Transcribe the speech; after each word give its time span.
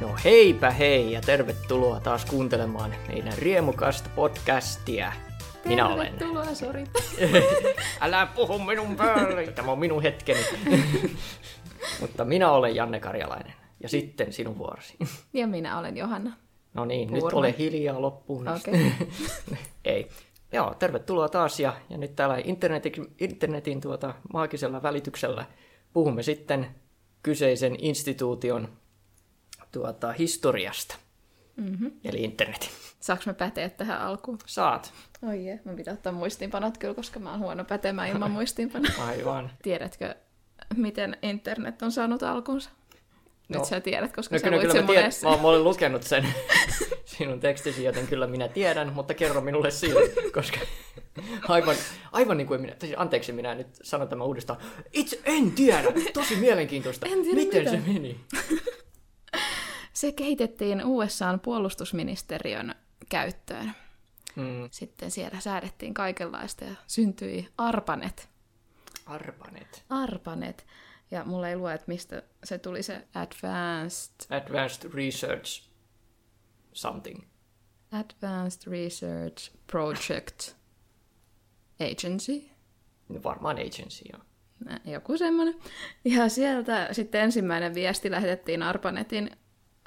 No 0.00 0.16
heipä 0.24 0.70
hei 0.70 1.12
ja 1.12 1.20
tervetuloa 1.20 2.00
taas 2.00 2.24
kuuntelemaan 2.24 2.94
meidän 3.08 3.32
riemukasta 3.38 4.10
podcastia. 4.16 5.12
Minä 5.64 5.88
olen. 5.88 6.12
Tervetuloa, 6.12 6.54
sori. 6.54 6.84
Älä 8.00 8.26
puhu 8.26 8.58
minun 8.58 8.96
päälle, 8.96 9.46
tämä 9.46 9.72
on 9.72 9.78
minun 9.78 10.02
hetkeni. 10.02 10.40
Mutta 12.00 12.24
minä 12.24 12.50
olen 12.50 12.76
Janne 12.76 13.00
Karjalainen 13.00 13.52
ja 13.82 13.88
sitten 13.88 14.32
sinun 14.32 14.58
vuorosi. 14.58 14.96
Ja 15.32 15.46
minä 15.46 15.78
olen 15.78 15.96
Johanna. 15.96 16.32
No 16.74 16.84
niin, 16.84 17.12
nyt 17.12 17.20
Purma. 17.20 17.38
ole 17.38 17.54
hiljaa 17.58 18.02
loppuun. 18.02 18.48
Okei. 18.48 18.92
Ei. 19.84 20.08
Joo, 20.52 20.74
tervetuloa 20.74 21.28
taas 21.28 21.60
ja, 21.60 21.76
ja 21.90 21.98
nyt 21.98 22.16
täällä 22.16 22.38
internetin, 22.44 23.14
internetin 23.20 23.80
tuota, 23.80 24.14
maagisella 24.32 24.82
välityksellä 24.82 25.44
puhumme 25.92 26.22
sitten 26.22 26.66
kyseisen 27.22 27.76
instituution 27.78 28.68
tuota, 29.72 30.12
historiasta, 30.12 30.96
Mm-hmm. 31.56 31.90
eli 32.04 32.24
internetin. 32.24 32.68
Saanko 33.00 33.22
me 33.26 33.34
päteä 33.34 33.68
tähän 33.68 34.00
alkuun? 34.00 34.38
Saat. 34.46 34.92
Oi 35.28 35.44
jee, 35.46 35.60
mä 35.64 35.72
pitää 35.74 35.94
ottaa 35.94 36.12
muistiinpanot 36.12 36.78
kyllä, 36.78 36.94
koska 36.94 37.20
mä 37.20 37.30
oon 37.30 37.40
huono 37.40 37.64
pätemään 37.64 38.08
ilman 38.08 38.30
muistiinpanoja. 38.38 39.04
Aivan. 39.06 39.50
Tiedätkö, 39.62 40.14
miten 40.76 41.16
internet 41.22 41.82
on 41.82 41.92
saanut 41.92 42.22
alkunsa? 42.22 42.70
Nyt 43.48 43.58
No. 43.58 43.64
sä 43.64 43.80
tiedät, 43.80 44.12
koska 44.16 44.34
No 44.34 44.38
sä 44.38 44.44
kyllä, 44.44 44.58
kyllä 44.60 44.72
sen 44.72 44.84
mä, 44.84 44.86
tiedän, 44.92 45.12
mä, 45.22 45.28
oon- 45.28 45.40
mä 45.40 45.48
olen 45.48 45.64
lukenut 45.64 46.02
sen 46.02 46.26
sinun 47.04 47.40
tekstisi, 47.40 47.84
joten 47.84 48.06
kyllä 48.06 48.26
minä 48.26 48.48
tiedän, 48.48 48.92
mutta 48.92 49.14
kerro 49.14 49.40
minulle 49.40 49.70
silti, 49.70 50.30
koska 50.32 50.58
aivan, 51.48 51.76
aivan 52.12 52.36
niin 52.36 52.46
kuin 52.46 52.60
minä, 52.60 52.76
siis 52.80 52.94
anteeksi 52.96 53.32
minä 53.32 53.54
nyt 53.54 53.66
sanon 53.82 54.08
tämän 54.08 54.26
uudestaan, 54.26 54.60
itse 54.92 55.20
en 55.24 55.50
tiedä, 55.52 55.84
tosi 56.12 56.36
mielenkiintoista, 56.36 57.06
En 57.06 57.22
tiedä 57.22 57.34
miten 57.36 57.62
mitään. 57.64 57.82
se 57.84 57.92
meni. 57.92 58.20
Se 59.98 60.12
kehitettiin 60.12 60.84
USAn 60.84 61.40
puolustusministeriön 61.40 62.74
käyttöön. 63.08 63.72
Hmm. 64.36 64.68
Sitten 64.70 65.10
siellä 65.10 65.40
säädettiin 65.40 65.94
kaikenlaista 65.94 66.64
ja 66.64 66.74
syntyi 66.86 67.48
ARPANET. 67.58 68.28
Arpanet. 69.06 69.84
ARPANET. 69.90 70.66
Ja 71.10 71.24
mulla 71.24 71.48
ei 71.48 71.56
lue, 71.56 71.74
että 71.74 71.84
mistä 71.88 72.22
se 72.44 72.58
tuli 72.58 72.82
se 72.82 73.08
Advanced 73.14 74.12
Advanced 74.30 74.90
Research 74.94 75.62
something. 76.72 77.22
Advanced 77.92 78.70
Research 78.70 79.50
Project 79.66 80.54
Agency, 81.80 82.48
No 83.08 83.22
varmaan 83.22 83.56
agency, 83.56 84.04
joo. 84.12 84.22
Joku 84.84 85.16
semmoinen. 85.16 85.54
Ja 86.04 86.28
sieltä 86.28 86.88
sitten 86.92 87.20
ensimmäinen 87.20 87.74
viesti 87.74 88.10
lähetettiin 88.10 88.62
ARPANETin 88.62 89.30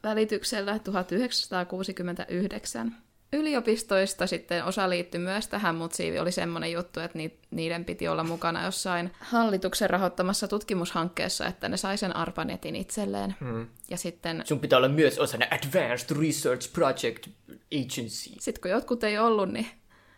välityksellä 0.03 0.79
1969. 0.79 2.95
Yliopistoista 3.33 4.27
sitten 4.27 4.65
osa 4.65 4.89
liittyi 4.89 5.19
myös 5.21 5.47
tähän, 5.47 5.75
mutta 5.75 5.97
siinä 5.97 6.21
oli 6.21 6.31
semmoinen 6.31 6.71
juttu, 6.71 6.99
että 6.99 7.17
ni- 7.17 7.39
niiden 7.51 7.85
piti 7.85 8.07
olla 8.07 8.23
mukana 8.23 8.63
jossain 8.65 9.11
hallituksen 9.19 9.89
rahoittamassa 9.89 10.47
tutkimushankkeessa, 10.47 11.47
että 11.47 11.69
ne 11.69 11.77
sai 11.77 11.97
sen 11.97 12.15
ARPANETin 12.15 12.75
itselleen. 12.75 13.35
Hmm. 13.39 13.67
Ja 13.89 13.97
sitten 13.97 14.41
Sun 14.45 14.59
pitää 14.59 14.77
olla 14.77 14.89
myös 14.89 15.19
osana 15.19 15.45
Advanced 15.51 16.17
Research 16.27 16.73
Project 16.73 17.27
Agency. 17.73 18.29
sitten 18.39 18.61
kun 18.61 18.71
jotkut 18.71 19.03
ei 19.03 19.19
ollut, 19.19 19.49
niin 19.51 19.67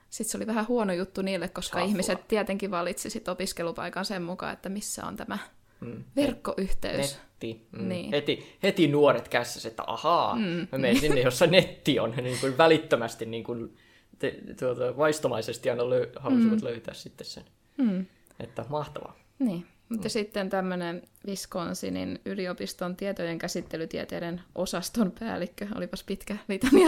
sitten 0.10 0.32
se 0.32 0.38
oli 0.38 0.48
vähän 0.48 0.68
huono 0.68 0.94
juttu 0.94 1.22
niille, 1.22 1.48
koska 1.48 1.76
Safua. 1.78 1.90
ihmiset 1.90 2.28
tietenkin 2.28 2.72
valitsi 2.72 3.10
sit 3.10 3.28
opiskelupaikan 3.28 4.06
sen 4.06 4.24
mukaan, 4.24 4.54
että 4.54 4.70
missä 4.70 5.06
on 5.06 5.16
tämä 5.16 5.38
Hmm. 5.80 6.04
verkkoyhteys. 6.16 7.18
Netti. 7.48 7.68
Mm. 7.72 7.90
Niin. 7.90 8.12
Heti, 8.12 8.58
heti 8.64 8.88
nuoret 8.88 9.28
kässäs, 9.28 9.66
että 9.66 9.84
ahaa, 9.88 10.36
mm. 10.36 10.68
mä 10.72 10.78
menen 10.78 11.00
sinne, 11.00 11.22
jossa 11.22 11.48
netti 11.48 12.00
on. 12.00 12.14
Niin 12.22 12.38
kuin 12.42 12.58
välittömästi 12.58 13.26
niin 13.26 13.44
kuin, 13.44 13.78
te, 14.20 14.36
tuota, 14.60 14.98
vaistomaisesti 14.98 15.70
aina 15.70 15.90
löy, 15.90 16.12
halusivat 16.16 16.60
mm. 16.60 16.66
löytää 16.66 16.94
sitten 16.94 17.28
sen. 17.28 17.44
Mm. 17.78 18.06
Että 18.40 18.66
mahtavaa. 18.70 19.16
Niin. 19.40 19.66
Mutta 19.90 20.10
sitten 20.10 20.50
tämmöinen 20.50 21.02
Wisconsinin 21.28 22.20
yliopiston 22.26 22.96
tietojen 22.96 23.40
käsittelytieteiden 23.40 24.42
osaston 24.56 25.12
päällikkö, 25.20 25.68
olipas 25.76 26.04
pitkä 26.04 26.38
litania, 26.48 26.88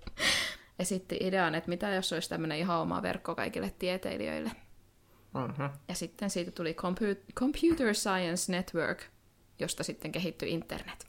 esitti 0.78 1.18
idean, 1.20 1.54
että 1.54 1.68
mitä 1.68 1.90
jos 1.90 2.12
olisi 2.12 2.28
tämmöinen 2.28 2.58
ihan 2.58 2.78
oma 2.78 3.02
verkko 3.02 3.34
kaikille 3.34 3.72
tieteilijöille. 3.78 4.50
Mm-hmm. 5.34 5.70
Ja 5.88 5.94
sitten 5.94 6.30
siitä 6.30 6.50
tuli 6.50 6.72
Compu- 6.72 7.32
Computer 7.34 7.94
Science 7.94 8.52
Network, 8.52 9.02
josta 9.58 9.82
sitten 9.82 10.12
kehittyi 10.12 10.50
internet. 10.50 11.06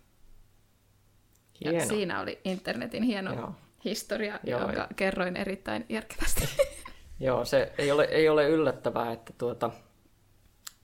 Ja 1.65 1.71
Hieno. 1.71 1.87
siinä 1.87 2.21
oli 2.21 2.39
internetin 2.43 3.03
hieno 3.03 3.33
Joo. 3.33 3.51
historia, 3.85 4.39
Joo, 4.43 4.59
jonka 4.59 4.75
ja- 4.77 4.87
kerroin 4.95 5.37
erittäin 5.37 5.85
järkevästi. 5.89 6.47
Joo, 7.19 7.45
se 7.45 7.73
ei 7.77 7.91
ole, 7.91 8.03
ei 8.03 8.29
ole 8.29 8.49
yllättävää, 8.49 9.11
että, 9.11 9.33
tuota, 9.37 9.69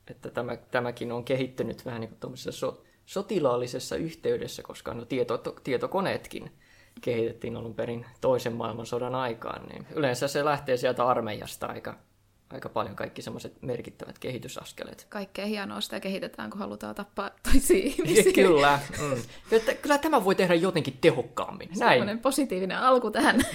että 0.08 0.30
tämä, 0.30 0.56
tämäkin 0.58 1.12
on 1.12 1.24
kehittynyt 1.24 1.86
vähän 1.86 2.02
niin 2.02 2.18
kuin 2.22 2.38
so, 2.38 2.84
sotilaallisessa 3.06 3.96
yhteydessä, 3.96 4.64
koska 4.64 4.94
no 4.94 5.06
tieto, 5.06 5.38
to, 5.38 5.56
tietokoneetkin 5.64 6.52
kehitettiin 7.02 7.58
alun 7.58 7.74
perin 7.76 8.06
toisen 8.22 8.54
maailmansodan 8.54 9.16
aikaan, 9.16 9.66
niin 9.70 9.88
yleensä 9.96 10.28
se 10.28 10.46
lähtee 10.46 10.78
sieltä 10.78 11.06
armeijasta 11.08 11.68
aika, 11.68 11.98
aika 12.54 12.70
paljon 12.70 12.96
kaikki 12.96 13.22
semmoiset 13.22 13.62
merkittävät 13.62 14.20
kehitysaskeleet. 14.20 15.06
Kaikkea 15.10 15.46
hienoa 15.46 15.82
sitä 15.82 16.00
kehitetään, 16.00 16.50
kun 16.50 16.60
halutaan 16.60 16.96
tappaa 16.96 17.32
toisia 17.52 17.78
ihmisiä. 17.94 18.34
kyllä, 18.34 18.80
mm. 19.02 19.24
Että 19.52 19.74
kyllä 19.74 19.98
tämä 19.98 20.24
voi 20.26 20.36
tehdä 20.36 20.54
jotenkin 20.54 20.98
tehokkaammin. 21.02 21.70
Näin. 21.80 21.92
Semmoinen 21.92 22.20
positiivinen 22.20 22.78
alku 22.78 23.12
tähän. 23.12 23.36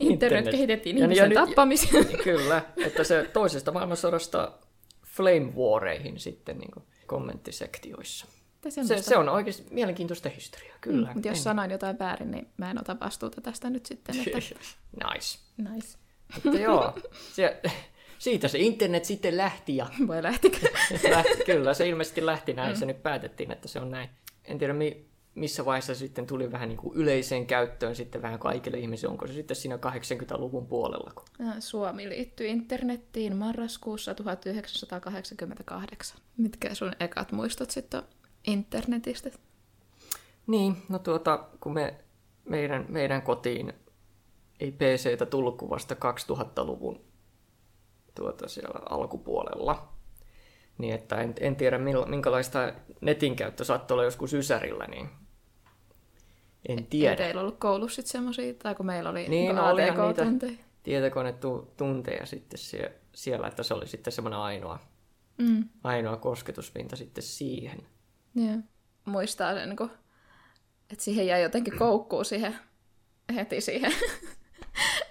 Internet, 0.00 0.12
Internet. 0.12 0.50
kehitettiin 0.50 0.96
Ja- 0.98 1.00
ja 1.00 1.04
ihmisen 1.06 1.28
nyt- 1.28 1.34
tappamiseen. 1.34 2.06
Kyllä, 2.24 2.62
että 2.86 3.04
se 3.04 3.30
toisesta 3.32 3.72
maailmansodasta 3.72 4.52
flame 5.06 5.52
wareihin 5.56 6.18
sitten 6.20 6.58
niin 6.58 6.70
kommenttisektioissa. 7.06 8.26
Se, 8.68 9.02
se 9.02 9.16
on 9.16 9.28
oikeasti 9.28 9.64
mielenkiintoista 9.70 10.28
historiaa, 10.28 10.76
kyllä. 10.80 11.06
Mm, 11.08 11.12
mutta 11.14 11.28
jos 11.28 11.42
sanoin 11.44 11.70
jotain 11.70 11.98
väärin, 11.98 12.30
niin 12.30 12.48
mä 12.56 12.70
en 12.70 12.80
ota 12.80 12.96
vastuuta 13.00 13.40
tästä 13.40 13.70
nyt 13.70 13.86
sitten. 13.86 14.14
Että... 14.18 14.38
nice. 14.38 15.38
Nice. 15.74 15.98
Mutta 16.34 16.58
joo, 16.58 16.98
se, 17.32 17.60
siitä 18.18 18.48
se 18.48 18.58
internet 18.58 19.04
sitten 19.04 19.36
lähti 19.36 19.76
ja 19.76 19.86
Voi 20.08 20.22
lähtikö? 20.22 20.58
lähti, 21.10 21.44
kyllä 21.46 21.74
se 21.74 21.88
ilmeisesti 21.88 22.26
lähti 22.26 22.52
näin, 22.52 22.72
Mm. 22.74 22.78
se 22.78 22.86
nyt 22.86 23.02
päätettiin, 23.02 23.52
että 23.52 23.68
se 23.68 23.80
on 23.80 23.90
näin. 23.90 24.08
En 24.44 24.58
tiedä 24.58 24.72
mi, 24.72 25.06
missä 25.34 25.64
vaiheessa 25.64 25.94
se 25.94 25.98
sitten 25.98 26.26
tuli 26.26 26.52
vähän 26.52 26.68
niin 26.68 26.76
kuin 26.78 26.96
yleiseen 26.96 27.46
käyttöön 27.46 27.96
sitten 27.96 28.22
vähän 28.22 28.38
kaikille 28.38 28.78
ihmisille, 28.78 29.12
onko 29.12 29.26
se 29.26 29.32
sitten 29.32 29.56
siinä 29.56 29.76
80-luvun 29.76 30.66
puolella, 30.66 31.10
kun 31.14 31.46
Äh, 31.48 31.54
Suomi 31.58 32.08
liittyi 32.08 32.50
internettiin 32.50 33.36
marraskuussa 33.36 34.14
1988. 34.14 36.18
Mitkä 36.36 36.74
sun 36.74 36.92
ekat 37.00 37.32
muistot 37.32 37.70
sitten 37.70 38.00
on 38.00 38.06
internetistä? 38.46 39.30
Niin, 40.46 40.76
no 40.88 40.98
tuota, 40.98 41.44
kun 41.60 41.72
me, 41.74 41.94
meidän, 42.48 42.84
meidän 42.88 43.22
kotiin 43.22 43.72
ei 44.60 44.72
PCtä 44.72 45.26
tullut 45.26 45.56
kuin 45.58 45.70
vasta 45.70 45.94
2000-luvun 45.94 47.00
tuota 48.14 48.48
siellä 48.48 48.80
alkupuolella, 48.90 49.88
niin 50.78 50.94
että 50.94 51.16
en, 51.20 51.34
en 51.40 51.56
tiedä 51.56 51.78
minkälaista 52.06 52.72
netin 53.00 53.36
käyttö 53.36 53.64
saattoi 53.64 53.94
olla 53.94 54.04
joskus 54.04 54.32
Ysärillä, 54.34 54.86
niin 54.86 55.08
en 56.68 56.78
Ei 56.78 56.86
tiedä. 56.90 57.16
teillä 57.16 57.40
ollut 57.40 57.58
koulussa 57.58 57.96
sitten 57.96 58.12
semmosia, 58.12 58.54
tai 58.54 58.74
kun 58.74 58.86
meillä 58.86 59.10
oli 59.10 59.28
Niin, 59.28 59.30
niinku 59.30 59.54
no 59.62 59.74
niitä. 59.76 59.92
ATK-tunteja. 59.92 60.52
Tietokonetunteja 60.82 62.26
sitten 62.26 62.58
sie, 62.58 62.92
siellä, 63.14 63.46
että 63.48 63.62
se 63.62 63.74
oli 63.74 63.86
sitten 63.86 64.12
semmoinen 64.12 64.40
ainoa, 64.40 64.78
Mm. 65.38 65.64
ainoa 65.84 66.16
kosketuspinta 66.16 66.96
sitten 66.96 67.22
siihen. 67.24 67.78
Joo. 68.34 68.56
Muistaa 69.04 69.54
sen, 69.54 69.76
kun, 69.76 69.90
että 70.90 71.04
siihen 71.04 71.26
jäi 71.26 71.42
jotenkin 71.42 71.78
koukkuu 71.78 72.24
siihen, 72.24 72.56
heti 73.34 73.60
siihen 73.60 73.92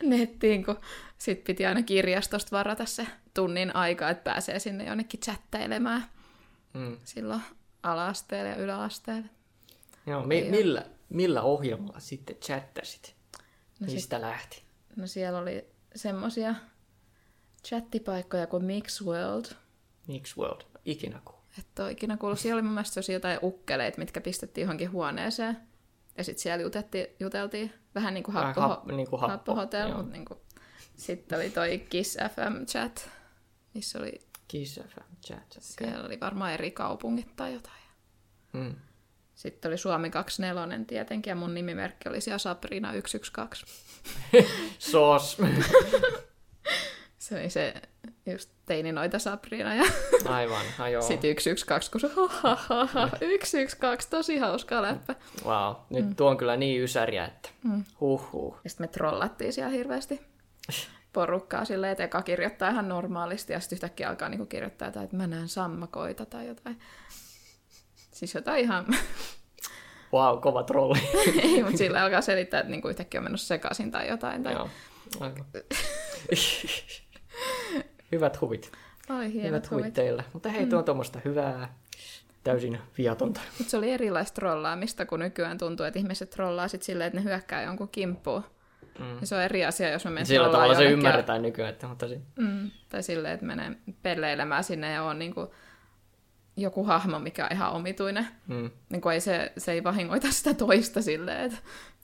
nettiin, 0.04 0.66
kun 0.66 0.80
sit 1.18 1.44
piti 1.44 1.66
aina 1.66 1.84
kirjastosta 1.84 2.58
varata 2.58 2.86
se 2.86 3.08
tunnin 3.34 3.76
aika, 3.76 4.10
että 4.10 4.24
pääsee 4.24 4.60
sinne 4.60 4.84
jonnekin 4.86 5.20
chattailemaan 5.20 6.04
Mm. 6.74 6.98
silloin 7.04 7.42
ala-asteella 7.84 8.50
ja 8.50 8.56
yläasteella. 8.56 9.28
Joo, 10.08 10.24
mi, 10.26 10.36
Ei 10.38 10.50
millä, 10.52 10.86
millä 11.10 11.42
ohjelmalla 11.42 12.00
sitten 12.00 12.36
chattasit? 12.36 13.16
No, 13.80 13.86
sit, 13.88 13.96
Mistä 13.96 14.22
lähti? 14.22 14.64
no 14.96 15.08
siellä 15.08 15.40
oli 15.40 15.66
semmosia 15.96 16.56
chattipaikkoja 17.68 18.48
kuin 18.48 18.66
Mixworld, 18.66 19.46
Mixworld, 20.08 20.62
ikinä 20.86 21.22
kuullut. 21.26 21.46
että 21.60 21.84
ole 21.84 21.92
ikinä 21.92 22.18
kuullut. 22.18 22.40
Siellä 22.40 22.56
oli 22.56 22.62
mun 22.62 22.74
mielestä 22.74 23.12
jotain 23.14 23.40
ukkeleita, 23.44 23.98
mitkä 23.98 24.22
pistettiin 24.22 24.64
johonkin 24.66 24.92
huoneeseen. 24.92 25.58
Ja 26.18 26.24
sitten 26.24 26.42
siellä 26.42 26.64
juteltiin, 26.64 27.08
juteltiin 27.20 27.74
vähän 27.96 28.14
niin 28.14 28.24
kuin 28.24 28.36
happo, 28.36 28.62
hap- 28.62 28.92
niin 28.92 29.10
kuin 29.10 29.20
happo, 29.20 29.32
happo 29.32 29.56
hotel, 29.56 29.90
joo. 29.90 29.98
mutta 29.98 30.12
niin 30.12 30.26
kuin, 30.26 30.40
sitten 30.96 31.38
oli 31.38 31.50
toi 31.50 31.86
Kiss 31.90 32.18
FM 32.18 32.66
chat, 32.66 33.10
missä 33.74 34.00
oli, 34.00 34.22
Kiss 34.48 34.80
FM 34.80 35.16
chat. 35.26 35.52
Okay. 35.52 35.62
siellä 35.62 36.06
oli 36.06 36.20
varmaan 36.20 36.54
eri 36.54 36.72
kaupungit 36.72 37.36
tai 37.36 37.54
jotain. 37.54 37.76
Mm. 38.54 38.76
Sitten 39.36 39.70
oli 39.70 39.78
Suomi 39.78 40.10
24 40.10 40.80
tietenkin, 40.88 41.32
ja 41.32 41.36
mun 41.36 41.54
nimimerkki 41.54 42.10
oli 42.10 42.22
siellä 42.22 42.38
Sabrina 42.38 42.94
112. 42.94 43.66
Sos. 44.92 45.38
Se 47.20 47.36
oli 47.36 47.50
se 47.50 47.74
just 48.26 48.55
teini 48.66 48.92
noita 48.92 49.20
Sabrina 49.20 49.76
ja 49.76 49.84
Aivan, 50.36 50.66
ai 50.80 50.94
joo. 50.94 51.02
sitten 51.02 51.36
112, 51.40 51.92
kun 51.92 52.02
se 52.02 52.08
ha, 52.16 52.28
ha, 52.28 52.56
ha, 52.56 52.86
ha, 52.86 53.10
112, 53.44 54.18
tosi 54.18 54.38
hauska 54.38 54.82
läppä. 54.82 55.16
Wow, 55.46 55.76
nyt 55.90 56.06
mm. 56.06 56.16
tuo 56.16 56.30
on 56.30 56.38
kyllä 56.38 56.58
niin 56.58 56.84
ysäriä, 56.84 57.26
että 57.26 57.50
mm. 57.64 57.84
huhhuh. 58.02 58.60
Ja 58.64 58.70
sitten 58.70 58.84
me 58.84 58.88
trollattiin 58.88 59.54
siellä 59.54 59.72
hirveästi 59.72 60.22
porukkaa 61.14 61.66
silleen, 61.66 61.92
että 61.92 62.04
eka 62.04 62.22
kirjoittaa 62.22 62.70
ihan 62.70 62.90
normaalisti 62.90 63.54
ja 63.54 63.60
sitten 63.60 63.76
yhtäkkiä 63.76 64.10
alkaa 64.10 64.30
niinku 64.30 64.46
kirjoittaa 64.46 64.88
jotain, 64.88 65.04
että 65.04 65.18
mä 65.18 65.28
näen 65.28 65.50
sammakoita 65.50 66.26
tai 66.26 66.48
jotain. 66.48 66.80
Siis 68.12 68.34
jotain 68.34 68.64
ihan... 68.64 68.86
Wow, 70.14 70.40
kova 70.40 70.64
trolli. 70.64 71.00
Ei, 71.44 71.64
mutta 71.64 71.78
sillä 71.78 72.04
alkaa 72.04 72.22
selittää, 72.22 72.60
että 72.60 72.72
niinku 72.72 72.88
yhtäkkiä 72.88 73.20
on 73.20 73.24
mennyt 73.24 73.42
sekaisin 73.42 73.92
tai 73.92 74.08
jotain. 74.08 74.44
Tai... 74.44 74.54
Joo, 74.54 74.70
aivan. 75.20 75.46
Hyvät 78.16 78.42
huvit. 78.42 78.72
Oli 79.10 79.34
hienot 79.34 79.50
Hyvät 79.50 79.72
huvit 79.72 79.84
huvit. 79.84 79.94
teillä. 79.94 80.24
Mutta 80.34 80.50
hei, 80.50 80.66
tuo 80.66 80.80
on 80.80 80.86
tuommoista 80.86 81.20
hyvää, 81.26 81.74
täysin 82.44 82.80
viatonta. 82.98 83.42
Mutta 83.58 83.72
se 83.72 83.78
oli 83.78 83.92
erilaista 83.92 84.36
trollaamista, 84.36 85.06
kun 85.06 85.20
nykyään 85.20 85.58
tuntuu, 85.58 85.86
että 85.86 86.00
ihmiset 86.00 86.30
trollaa 86.30 86.68
sit 86.68 86.84
silleen, 86.84 87.08
että 87.08 87.20
ne 87.20 87.24
hyökkää 87.24 87.64
jonkun 87.64 87.90
kimppuun. 87.90 88.44
Mm. 89.00 89.20
Ja 89.22 89.28
se 89.28 89.36
on 89.36 89.42
eri 89.42 89.66
asia, 89.66 89.90
jos 89.92 90.06
mä 90.06 90.12
menen 90.12 90.26
Sillä 90.26 90.50
tavalla 90.50 90.76
se 90.76 90.84
jonnekin- 90.84 90.94
ymmärretään 90.98 91.42
nykyään, 91.42 91.74
että 91.74 91.88
mutta 91.88 92.08
se... 92.08 92.22
Mm, 92.40 92.72
tai 92.90 93.04
silleen, 93.04 93.34
että 93.34 93.46
menee 93.46 93.72
pelleilemään 94.04 94.64
sinne 94.64 94.92
ja 94.92 95.04
on 95.04 95.20
niinku 95.20 95.54
joku 96.58 96.84
hahmo, 96.84 97.20
mikä 97.20 97.46
on 97.46 97.52
ihan 97.52 97.72
omituinen. 97.72 98.28
Mm. 98.48 98.70
Niin 98.90 99.12
ei 99.14 99.20
se, 99.22 99.52
se 99.58 99.72
ei 99.72 99.84
vahingoita 99.84 100.32
sitä 100.32 100.54
toista 100.54 101.02
silleen, 101.02 101.40
että 101.46 101.58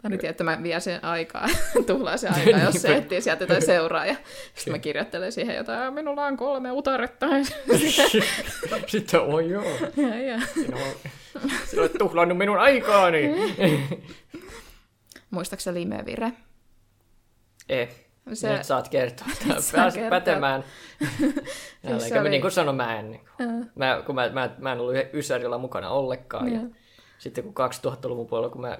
nyt 0.09 0.23
että 0.23 0.43
mä 0.43 0.63
vien 0.63 0.81
sen 0.81 1.05
aikaa, 1.05 1.47
tuhlaa 1.87 2.17
se 2.17 2.27
aikaa, 2.29 2.59
jos 2.65 2.81
se 2.81 2.95
etsii 2.95 3.21
sieltä 3.21 3.43
jotain 3.43 3.65
seuraaja. 3.65 4.15
Sitten 4.55 4.73
mä 4.73 4.79
kirjoittelen 4.79 5.31
siihen 5.31 5.55
jotain, 5.55 5.79
"Aa, 5.79 5.91
minulla 5.91 6.25
on 6.25 6.37
kolme 6.37 6.71
utaretta. 6.71 7.25
Sitten, 8.87 9.19
oi 9.21 9.49
joo, 9.49 9.63
ja, 9.97 10.21
ja. 10.21 10.39
sinä 10.53 10.77
olet, 10.77 10.97
sinä 11.65 11.81
olet 11.81 11.93
tuhlannut 11.97 12.37
minun 12.37 12.59
aikaani. 12.59 13.31
Muistaakseni 15.31 15.79
limevire? 15.79 16.31
Eh, 17.69 17.89
Se- 18.29 18.35
se... 18.35 18.53
nyt 18.53 18.63
saat 18.63 18.89
kertoa. 18.89 19.27
Kertoa. 19.47 20.09
pätemään. 20.09 20.63
Jälleen, 21.83 21.99
se 22.01 22.07
siis 22.07 22.19
oli... 22.21 22.29
niin 22.29 22.41
kuin 22.41 22.51
sanoin, 22.51 22.77
mä 22.77 22.99
en, 22.99 23.11
niin 23.11 23.21
kuin, 23.37 23.49
Ää. 23.49 23.61
mä, 23.75 24.03
kun 24.05 24.15
mä, 24.15 24.29
mä, 24.29 24.49
mä 24.57 24.71
en 24.71 24.79
ollut 24.79 24.95
Ysärillä 25.13 25.57
mukana 25.57 25.89
ollenkaan. 25.89 26.53
Ja 26.53 26.59
Joo. 26.59 26.69
sitten 27.17 27.43
kun 27.43 27.53
2000-luvun 27.85 28.27
puolella, 28.27 28.49
kun 28.51 28.61
mä 28.61 28.77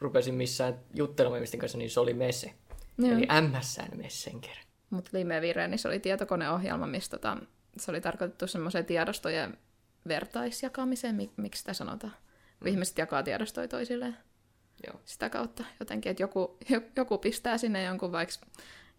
rupesin 0.00 0.34
missään 0.34 0.80
juttelemaan 0.94 1.36
ihmisten 1.38 1.60
kanssa, 1.60 1.78
niin 1.78 1.90
se 1.90 2.00
oli 2.00 2.14
Mese. 2.14 2.54
Joo. 2.98 3.12
Eli 3.12 3.26
MSN 3.48 3.96
Messenger. 3.96 4.56
Mutta 4.90 5.10
Limevire, 5.12 5.68
niin 5.68 5.78
se 5.78 5.88
oli 5.88 6.00
tietokoneohjelma, 6.00 6.86
missä 6.86 7.10
tota, 7.10 7.36
se 7.76 7.90
oli 7.90 8.00
tarkoitettu 8.00 8.46
semmoiseen 8.46 8.84
tiedostojen 8.84 9.58
vertaisjakamiseen, 10.08 11.14
mik, 11.14 11.30
miksi 11.36 11.58
sitä 11.58 11.72
sanotaan. 11.72 12.12
Kun 12.58 12.68
ihmiset 12.68 12.98
jakaa 12.98 13.22
tiedostoja 13.22 13.68
toisilleen 13.68 14.16
Joo. 14.86 15.00
sitä 15.04 15.30
kautta 15.30 15.64
jotenkin, 15.80 16.10
että 16.10 16.22
joku, 16.22 16.56
jo- 16.68 16.80
joku 16.96 17.18
pistää 17.18 17.58
sinne 17.58 17.82
jonkun 17.84 18.12
vaikka 18.12 18.34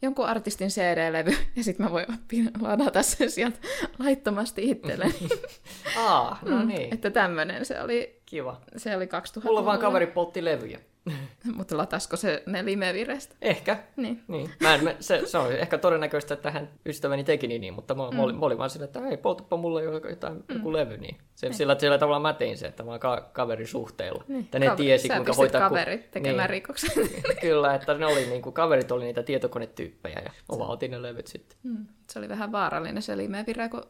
jonkun 0.02 0.26
artistin 0.26 0.70
CD-levy, 0.70 1.36
ja 1.56 1.64
sitten 1.64 1.86
mä 1.86 1.92
voin 1.92 2.06
oppia 2.14 2.44
ladata 2.62 3.04
sen 3.04 3.32
sieltä 3.32 3.58
laittomasti 4.00 4.70
itselleni. 4.70 5.16
Aa, 5.98 6.40
no 6.46 6.64
niin, 6.66 6.90
Mm, 6.90 6.94
Että 6.94 7.10
tämmöinen 7.10 7.66
se 7.66 7.82
oli, 7.82 8.22
kiva. 8.26 8.62
se 8.78 8.96
oli 8.96 9.08
2000 9.08 9.50
Mulla 9.50 9.66
vaan 9.66 9.80
kaveri 9.80 10.08
poltti 10.08 10.46
levyjä. 10.46 10.80
Mutta 11.58 11.78
latasko 11.78 12.18
se 12.18 12.44
ne 12.46 12.66
limevirestä? 12.66 13.36
Ehkä. 13.42 13.84
Niin. 13.96 14.24
Niin. 14.28 14.50
Mä 14.60 14.76
en, 14.76 14.84
mä, 14.84 14.96
se, 15.00 15.22
se 15.26 15.38
on 15.38 15.54
ehkä 15.54 15.78
todennäköistä, 15.78 16.34
että 16.34 16.52
hän 16.52 16.70
ystäväni 16.86 17.24
teki 17.24 17.48
niin, 17.48 17.74
mutta 17.74 17.96
mä, 17.96 18.10
mm. 18.10 18.16
mä, 18.16 18.24
olin, 18.24 18.36
mä 18.36 18.46
olin 18.46 18.58
vaan 18.58 18.70
sillä, 18.70 18.86
että 18.86 19.02
hei, 19.02 19.18
poltapa 19.18 19.58
mulle 19.58 19.84
jo 19.84 19.92
jotain, 20.10 20.34
mm. 20.34 20.56
joku 20.56 20.74
levy. 20.74 20.98
Niin. 20.98 21.18
Se, 21.36 21.54
sillä, 21.54 21.76
sillä 21.80 21.98
tavalla 21.98 22.20
mä 22.20 22.34
tein 22.34 22.58
se, 22.58 22.68
että 22.68 22.86
vaan 22.86 23.00
ka- 23.00 23.30
kaverin 23.34 23.68
suhteilla. 23.68 24.24
Niin. 24.28 24.42
Että 24.42 24.60
ne 24.60 24.66
Kaveri- 24.66 24.78
tiesi, 24.78 25.08
Sä 25.08 25.16
kuinka 25.16 25.34
hoitaa... 25.34 25.70
kaverit 25.70 26.12
tekemään 26.12 26.38
niin. 26.38 26.50
rikoksen. 26.50 26.92
Kyllä, 27.42 27.76
että 27.76 27.94
ne 27.94 28.06
oli, 28.06 28.26
niin 28.26 28.42
kuin, 28.42 28.54
kaverit 28.54 28.92
oli 28.92 29.06
niitä 29.06 29.24
tietokonetyyppejä 29.24 30.22
ja 30.26 30.32
mä 30.52 30.60
vaan 30.60 30.70
otin 30.70 30.92
ne 30.92 31.02
levyt 31.02 31.28
sitten. 31.28 31.58
Mm. 31.64 31.86
Se 32.10 32.20
oli 32.20 32.30
vähän 32.30 32.52
vaarallinen 32.52 33.02
se 33.02 33.18
limevire, 33.18 33.70
kun 33.70 33.84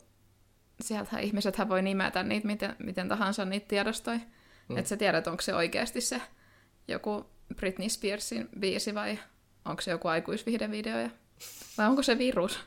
sieltähän 0.82 1.24
ihmisethän 1.24 1.70
voi 1.70 1.82
nimetä 1.82 2.24
niitä 2.24 2.48
miten, 2.48 2.76
miten 2.80 3.10
tahansa 3.10 3.46
niitä 3.46 3.66
tiedostoja. 3.68 4.20
Mm. 4.70 4.78
Että 4.78 4.90
sä 4.90 4.98
tiedät, 4.98 5.28
onko 5.28 5.42
se 5.42 5.56
oikeasti 5.56 6.02
se 6.02 6.22
joku 6.88 7.26
Britney 7.56 7.90
Spearsin 7.90 8.50
biisi 8.60 8.96
vai 8.96 9.20
onko 9.66 9.82
se 9.82 9.92
joku 9.92 10.08
aikuisvihdevideo. 10.08 11.00
Ja... 11.00 11.10
Vai 11.78 11.88
onko 11.88 12.04
se 12.04 12.18
virus? 12.18 12.60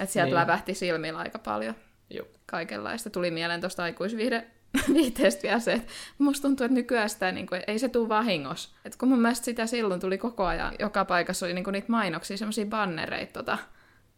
Että 0.00 0.12
sieltä 0.12 0.26
Niin. 0.26 0.34
lävähti 0.34 0.74
silmillä 0.74 1.18
aika 1.18 1.38
paljon 1.38 1.74
Joo. 2.10 2.26
kaikenlaista. 2.46 3.10
Tuli 3.10 3.30
mieleen 3.30 3.60
tuosta 3.60 3.82
aikuisviihde 3.82 4.46
viiteestä 4.94 5.42
vielä 5.42 5.60
se, 5.60 5.72
että 5.72 5.92
musta 6.18 6.42
tuntuu, 6.48 6.64
että 6.64 6.74
nykyään 6.74 7.10
sitä 7.10 7.32
niin 7.32 7.46
kuin, 7.46 7.62
ei 7.66 7.78
se 7.78 7.88
tule 7.88 8.08
vahingossa. 8.08 8.70
Et 8.84 8.96
kun 8.96 9.08
mun 9.08 9.18
mielestä 9.20 9.44
sitä 9.44 9.66
silloin 9.66 10.00
tuli 10.00 10.18
koko 10.18 10.44
ajan, 10.46 10.74
joka 10.78 11.04
paikassa 11.04 11.46
oli 11.46 11.54
niin 11.54 11.64
kuin, 11.64 11.72
niitä 11.72 11.92
mainoksia, 11.92 12.36
semmoisia 12.36 12.66
bannereita 12.66 13.32
tota, 13.32 13.58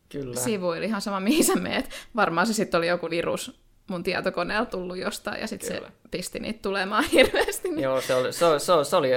Kyllä. 0.09 0.41
sivuilla, 0.41 0.87
ihan 0.87 1.01
sama 1.01 1.21
mihin 1.21 1.45
sä 1.45 1.57
meet. 1.57 1.91
Varmaan 2.17 2.47
se 2.47 2.53
sitten 2.53 2.79
oli 2.79 2.89
joku 2.89 3.11
virus 3.11 3.61
mun 3.89 4.03
tietokoneella 4.03 4.67
tullut 4.67 4.97
jostain, 4.97 5.41
ja 5.41 5.47
sitten 5.47 5.69
se 5.69 5.83
pisti 6.11 6.41
niitä 6.41 6.63
tulemaan 6.63 7.05
hirveästi. 7.13 7.69
Niin... 7.69 7.81
Joo, 7.83 8.01
se 8.01 8.15
oli, 8.15 8.33
se, 8.33 8.47
se, 8.59 8.73
se 8.85 8.97
oli 8.97 9.11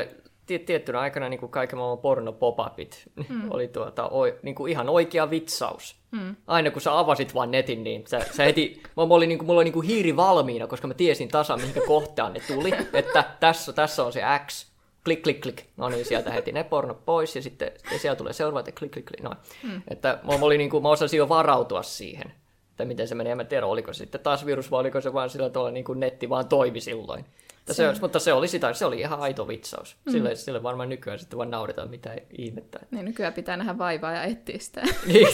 tiettynä 0.46 1.00
aikana 1.00 1.30
niin 1.30 1.40
kuin 1.40 1.52
kaiken 1.52 1.80
maailman 1.80 1.98
porno 2.02 2.34
pop-upit 2.34 3.04
mm. 3.30 3.52
oli 3.52 3.68
tuota, 3.68 4.08
o, 4.08 4.26
niin 4.42 4.56
kuin 4.56 4.72
ihan 4.72 4.90
oikea 4.90 5.30
vitsaus. 5.30 5.96
Mm. 6.12 6.36
Aina 6.48 6.72
kun 6.72 6.82
sä 6.82 7.00
avasit 7.00 7.34
vaan 7.34 7.52
netin, 7.52 7.84
niin 7.84 8.04
sä, 8.08 8.20
sä 8.32 8.44
heti, 8.44 8.84
mä 8.98 9.04
olin, 9.04 9.30
niin 9.30 9.40
kuin, 9.40 9.46
mulla 9.46 9.58
oli 9.58 9.64
niin 9.64 9.74
kuin 9.74 9.88
hiiri 9.88 10.16
valmiina, 10.16 10.68
koska 10.68 10.88
mä 10.88 10.94
tiesin 10.94 11.28
tasan, 11.28 11.60
mihinkä 11.60 11.82
kohtaan 11.88 12.34
ne 12.34 12.40
tuli, 12.48 12.72
että 12.94 13.24
tässä, 13.40 13.74
tässä 13.74 14.04
on 14.04 14.14
se 14.14 14.22
X, 14.48 14.68
klik, 15.06 15.22
klik, 15.22 15.42
klik. 15.42 15.64
No 15.78 15.90
niin, 15.90 16.06
sieltä 16.06 16.32
heti 16.32 16.52
ne 16.52 16.64
pornot 16.64 17.06
pois 17.06 17.36
ja 17.36 17.42
sitten 17.42 17.72
ja 17.92 18.00
sieltä 18.00 18.18
tulee 18.18 18.34
seuraava, 18.34 18.60
että 18.60 18.72
klik, 18.72 18.92
klik, 18.92 19.06
klik. 19.06 19.22
Noin. 19.22 19.38
Mm. 19.64 19.82
Että 19.88 20.20
mä, 20.24 20.34
oli 20.42 20.58
niin 20.58 20.70
kuin, 20.70 20.84
mä 20.84 20.90
osasin 20.90 21.18
jo 21.18 21.30
varautua 21.30 21.84
siihen, 21.84 22.34
että 22.72 22.86
miten 22.86 23.08
se 23.08 23.16
menee. 23.16 23.32
En 23.32 23.38
mä 23.38 23.44
tiedä, 23.44 23.66
oliko 23.66 23.94
se 23.94 23.98
sitten 23.98 24.22
taas 24.22 24.46
virus 24.46 24.72
vai 24.72 24.80
oliko 24.80 25.02
se 25.02 25.14
vaan 25.14 25.30
sillä 25.30 25.50
tavalla 25.50 25.72
niin 25.72 25.86
kuin 25.86 26.00
netti 26.00 26.30
vaan 26.30 26.48
toimi 26.48 26.82
silloin. 26.82 27.26
Mutta 27.68 27.74
se, 27.74 28.02
mutta 28.02 28.20
se 28.20 28.34
oli 28.34 28.48
sitä, 28.48 28.74
se 28.74 28.86
oli 28.86 29.00
ihan 29.00 29.20
aito 29.20 29.48
vitsaus. 29.48 29.98
Sille, 30.12 30.36
sille 30.36 30.64
varmaan 30.64 30.90
nykyään 30.90 31.20
sitten 31.20 31.38
vaan 31.38 31.52
nauretaan 31.52 31.90
mitä 31.90 32.16
ihmettä. 32.38 32.80
niin 32.92 33.06
nykyään 33.06 33.34
pitää 33.34 33.58
nähdä 33.58 33.78
vaivaa 33.78 34.12
ja 34.14 34.24
etsiä 34.24 34.58
sitä. 34.60 34.82
niin, 35.08 35.28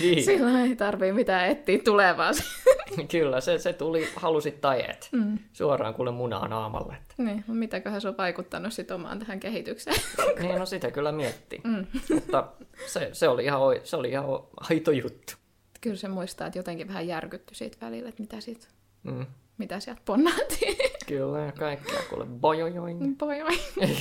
niin. 0.00 0.24
Silloin 0.24 0.56
ei 0.56 0.76
tarvii 0.76 1.12
mitään 1.12 1.48
etsiä 1.48 1.78
tulevaa. 1.84 2.30
Kyllä, 3.10 3.40
se, 3.40 3.58
se 3.58 3.72
tuli, 3.72 4.08
halusit 4.16 4.60
tai 4.60 4.84
et. 4.90 5.08
Mm. 5.12 5.38
Suoraan 5.52 5.94
kuule 5.94 6.10
munaa 6.10 6.48
naamalle. 6.48 6.94
Että. 6.94 7.14
niin, 7.18 7.36
mutta 7.36 7.52
mitäköhän 7.52 8.00
se 8.00 8.08
on 8.08 8.16
vaikuttanut 8.18 8.72
sit 8.72 8.90
omaan 8.90 9.18
tähän 9.18 9.40
kehitykseen? 9.40 9.96
Niin, 10.40 10.58
no 10.58 10.66
sitä 10.66 10.90
kyllä 10.90 11.12
miettii. 11.12 11.60
Mm. 11.64 11.86
Mutta 12.14 12.48
se, 12.86 13.10
se, 13.12 13.28
oli 13.28 13.44
ihan, 13.44 13.60
se 13.84 13.96
oli 13.96 14.10
ihan 14.10 14.24
aito 14.70 14.90
juttu. 14.90 15.32
Kyllä 15.80 15.96
se 15.96 16.08
muistaa, 16.08 16.46
että 16.46 16.58
jotenkin 16.58 16.88
vähän 16.88 17.06
järkytty 17.06 17.54
siitä 17.54 17.76
välillä, 17.80 18.08
että 18.08 18.22
mitä, 18.22 18.40
siitä, 18.40 18.66
Mm. 19.02 19.26
Mitä 19.58 19.80
sieltä 19.80 20.02
ponnahtiin. 20.04 20.76
Kyllä, 21.06 21.40
ja 21.40 21.52
kaikkea 21.52 22.00
kuule 22.10 22.26
bojojoin. 22.26 23.16
Poi, 23.16 23.42
oi. 23.42 23.58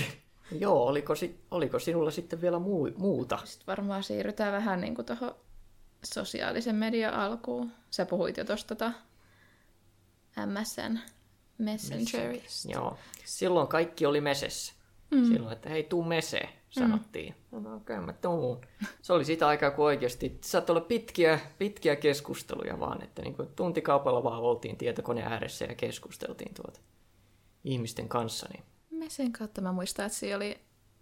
Joo, 0.59 0.83
oliko, 0.87 1.15
si- 1.15 1.39
oliko 1.51 1.79
sinulla 1.79 2.11
sitten 2.11 2.41
vielä 2.41 2.59
muu- 2.59 2.91
muuta? 2.97 3.39
Sitten 3.45 3.67
varmaan 3.67 4.03
siirrytään 4.03 4.53
vähän 4.53 4.81
niin 4.81 4.95
kuin 4.95 5.05
tuohon 5.05 5.35
sosiaalisen 6.03 6.75
median 6.75 7.13
alkuun. 7.13 7.71
Sä 7.91 8.05
puhuit 8.05 8.37
jo 8.37 8.43
tuosta 8.45 8.75
tota 8.75 8.91
MSN 10.45 10.99
Messengerista. 11.57 12.71
Joo. 12.71 12.97
Silloin 13.25 13.67
kaikki 13.67 14.05
oli 14.05 14.21
mesessä. 14.21 14.73
Mm. 15.11 15.25
Silloin, 15.25 15.53
että 15.53 15.69
hei, 15.69 15.83
tuu 15.83 16.03
mese, 16.03 16.49
sanottiin. 16.69 17.35
Mm. 17.51 17.63
No 17.63 17.75
okei, 17.75 17.95
okay, 17.95 18.05
mä 18.05 18.13
tuun. 18.13 18.61
Se 19.01 19.13
oli 19.13 19.25
sitä 19.25 19.47
aikaa, 19.47 19.71
kun 19.71 19.85
oikeasti 19.85 20.37
saattoi 20.43 20.73
olla 20.75 20.85
pitkiä, 20.85 21.39
pitkiä 21.57 21.95
keskusteluja 21.95 22.79
vaan, 22.79 23.03
että 23.03 23.21
niin 23.21 23.35
kuin 23.35 23.49
tuntikaupalla 23.55 24.23
vaan 24.23 24.41
oltiin 24.41 24.77
tietokoneen 24.77 25.27
ääressä 25.27 25.65
ja 25.65 25.75
keskusteltiin 25.75 26.53
tuota 26.53 26.79
ihmisten 27.63 28.09
kanssa. 28.09 28.47
Niin. 28.53 28.63
Mesen 28.91 29.31
kautta 29.31 29.61
mä 29.61 29.71
muistan, 29.71 30.05
että 30.05 30.17
siinä 30.17 30.35
oli, 30.35 30.57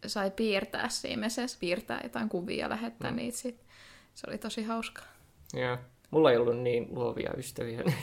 sai 0.08 0.32
piirtää 0.32 0.90
siinä 0.90 1.20
mesessä, 1.20 1.58
piirtää 1.60 2.00
jotain 2.04 2.30
kuvia 2.30 2.66
ja 2.66 2.70
lähettää 2.70 3.12
mm. 3.12 3.18
niitä 3.18 3.38
sit. 3.38 3.66
Se 4.14 4.28
oli 4.30 4.38
tosi 4.38 4.64
hauskaa. 4.64 5.06
Ja. 5.54 5.78
Mulla 6.12 6.32
ei 6.32 6.38
ollut 6.38 6.58
niin 6.58 6.88
luovia 6.92 7.34
ystäviä, 7.38 7.82
Ja 7.86 7.94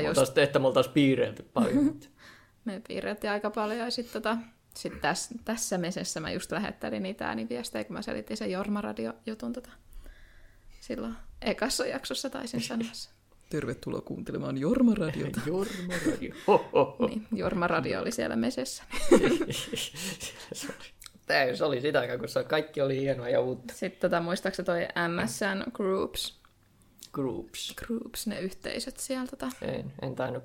just- 0.00 0.20
just... 0.20 0.38
että 0.38 0.58
me 0.58 0.66
oltaisiin 0.66 0.94
piireilty 0.94 1.42
paljon. 1.42 2.00
Me 2.64 2.82
piirrettiin 2.88 3.30
aika 3.30 3.50
paljon 3.50 3.78
ja 3.78 3.90
sitten 3.90 4.22
tota, 4.22 4.36
sit 4.74 5.00
tässä, 5.00 5.34
tässä 5.44 5.78
mesessä 5.78 6.20
mä 6.20 6.30
just 6.30 6.52
lähettelin 6.52 7.02
niitä 7.02 7.26
ääniviestejä, 7.26 7.84
kun 7.84 7.96
mä 7.96 8.02
selitin 8.02 8.36
sen 8.36 8.50
Jorma 8.50 8.80
Radio-jutun 8.80 9.52
tota, 9.52 9.70
silloin 10.80 11.14
ekassa 11.42 11.86
jaksossa 11.86 12.30
taisin 12.30 12.60
sanoa. 12.60 12.88
Tervetuloa 13.50 14.00
kuuntelemaan 14.00 14.58
Jorma 14.58 14.94
Radiota. 14.94 15.40
Jorma 15.46 15.94
Radio. 16.10 16.34
Ho, 16.46 16.70
ho, 16.72 16.96
ho. 16.98 17.06
niin, 17.06 17.26
Jorma 17.32 17.66
Radio 17.66 18.00
oli 18.00 18.12
siellä 18.12 18.36
mesessä. 18.36 18.82
se, 20.52 20.68
oli, 21.46 21.56
se 21.56 21.64
oli 21.64 21.80
sitä 21.80 22.00
aikaa, 22.00 22.18
kun 22.18 22.28
se 22.28 22.44
kaikki 22.44 22.80
oli 22.80 23.00
hienoa 23.00 23.28
ja 23.28 23.40
uutta. 23.40 23.74
Sitten 23.74 24.10
tota, 24.10 24.22
muistaakseni 24.22 24.66
toi 24.66 24.88
MSN 25.08 25.72
Groups, 25.72 26.40
Groups. 27.12 27.74
Groups, 27.76 28.26
ne 28.26 28.40
yhteisöt 28.40 28.96
siellä. 28.96 29.26
Tota. 29.26 29.48
En, 29.62 29.92
en, 30.02 30.14
tainnut, 30.14 30.44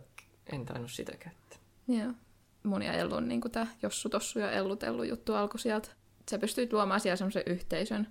en 0.54 0.66
tainnut 0.66 0.92
sitä 0.92 1.12
käyttää. 1.12 1.60
Joo. 1.88 2.14
Mun 2.68 2.82
ja 2.82 2.94
Ellun 2.94 3.28
niin 3.28 3.42
tämä 3.52 3.68
Jossu 3.82 4.10
Tossu 4.10 4.40
ja 4.40 4.52
Ellu 4.52 4.76
Tellu 4.76 5.04
juttu 5.04 5.34
alkoi 5.34 5.60
sieltä. 5.60 5.90
Sä 6.32 6.40
pystyit 6.40 6.74
luomaan 6.74 7.00
siellä 7.00 7.16
semmoisen 7.16 7.44
yhteisön, 7.46 8.08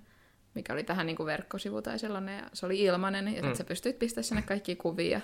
mikä 0.53 0.73
oli 0.73 0.83
tähän 0.83 1.05
niin 1.05 1.15
kuin 1.15 1.27
verkkosivu 1.27 1.81
tai 1.81 1.99
sellainen, 1.99 2.37
ja 2.37 2.49
se 2.53 2.65
oli 2.65 2.81
ilmainen, 2.81 3.35
ja 3.35 3.43
mm. 3.43 3.55
sä 3.55 3.63
pystyit 3.63 3.99
pistämään 3.99 4.23
sinne 4.23 4.41
kaikki 4.41 4.75
kuvia 4.75 5.09
ja 5.17 5.21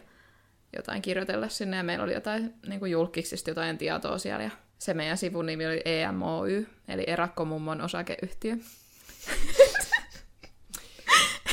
jotain 0.76 1.02
kirjoitella 1.02 1.50
sinne, 1.50 1.78
ja 1.78 1.84
meillä 1.84 2.04
oli 2.04 2.14
jotain 2.14 2.54
niin 2.68 2.80
kuin 2.80 2.92
julkiksista 2.92 3.50
jotain 3.50 3.78
tietoa 3.78 4.18
siellä, 4.18 4.44
ja 4.44 4.52
se 4.80 4.94
meidän 4.94 5.18
sivun 5.18 5.46
nimi 5.46 5.68
oli 5.68 5.82
EMOY, 5.86 6.68
eli 6.88 7.04
Erakkomummon 7.08 7.82
osakeyhtiö. 7.82 8.56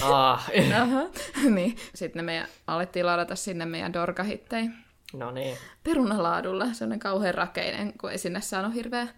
Ah, 0.03 0.51
Aha, 0.83 1.11
niin. 1.51 1.77
Sitten 1.95 2.25
me 2.25 2.47
alettiin 2.67 3.07
ladata 3.07 3.37
sinne 3.37 3.67
meidän 3.67 3.93
dorkahittei 3.93 4.69
no 5.13 5.31
niin. 5.31 5.57
perunalaadulla, 5.83 6.67
sellainen 6.73 6.99
kauhean 6.99 7.35
rakeinen, 7.35 7.93
kun 7.99 8.11
ei 8.11 8.19
sinne 8.19 8.41
saanut 8.41 8.75
hirveän 8.75 9.11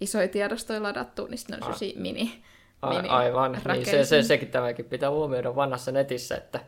isoja 0.00 0.28
tiedostoja 0.28 0.82
ladattua, 0.82 1.28
niin 1.28 1.38
sitten 1.38 1.64
on 1.64 1.70
ah. 1.70 1.78
mini, 1.96 2.42
A- 2.82 2.88
mini 2.88 3.08
aivan, 3.08 3.58
niin 3.72 3.86
se, 3.86 4.04
se, 4.04 4.22
sekin 4.22 4.48
tämäkin 4.48 4.84
pitää 4.84 5.10
huomioida 5.10 5.56
vanhassa 5.56 5.92
netissä, 5.92 6.36
että 6.36 6.60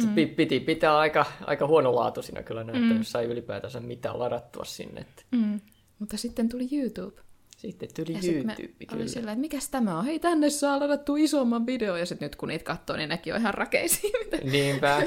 se 0.00 0.08
pi- 0.14 0.26
piti 0.26 0.60
pitää 0.60 0.98
aika, 0.98 1.24
aika 1.46 1.66
huonolaatuisina 1.66 2.42
kyllä 2.42 2.64
näitä, 2.64 2.80
mm. 2.80 2.98
jos 2.98 3.12
sai 3.12 3.24
ylipäätänsä 3.24 3.80
mitään 3.80 4.18
ladattua 4.18 4.64
sinne. 4.64 5.06
Mm. 5.30 5.60
Mutta 5.98 6.16
sitten 6.16 6.48
tuli 6.48 6.68
YouTube. 6.72 7.22
Sitten 7.62 7.88
tuli 7.96 8.12
Ja 8.12 8.32
YouTube, 8.32 8.52
oli 8.52 8.86
kyllä. 8.86 9.06
sillä, 9.06 9.32
että 9.32 9.40
mikäs 9.40 9.68
tämä 9.68 9.98
on? 9.98 10.04
Hei, 10.04 10.18
tänne 10.18 10.50
saa 10.50 10.80
ladattua 10.80 11.16
isomman 11.18 11.66
video. 11.66 11.96
Ja 11.96 12.06
sitten 12.06 12.26
nyt 12.26 12.36
kun 12.36 12.48
niitä 12.48 12.64
katsoo, 12.64 12.96
niin 12.96 13.08
nekin 13.08 13.34
on 13.34 13.40
ihan 13.40 13.54
rakeisia. 13.54 14.10
Niinpä. 14.44 14.96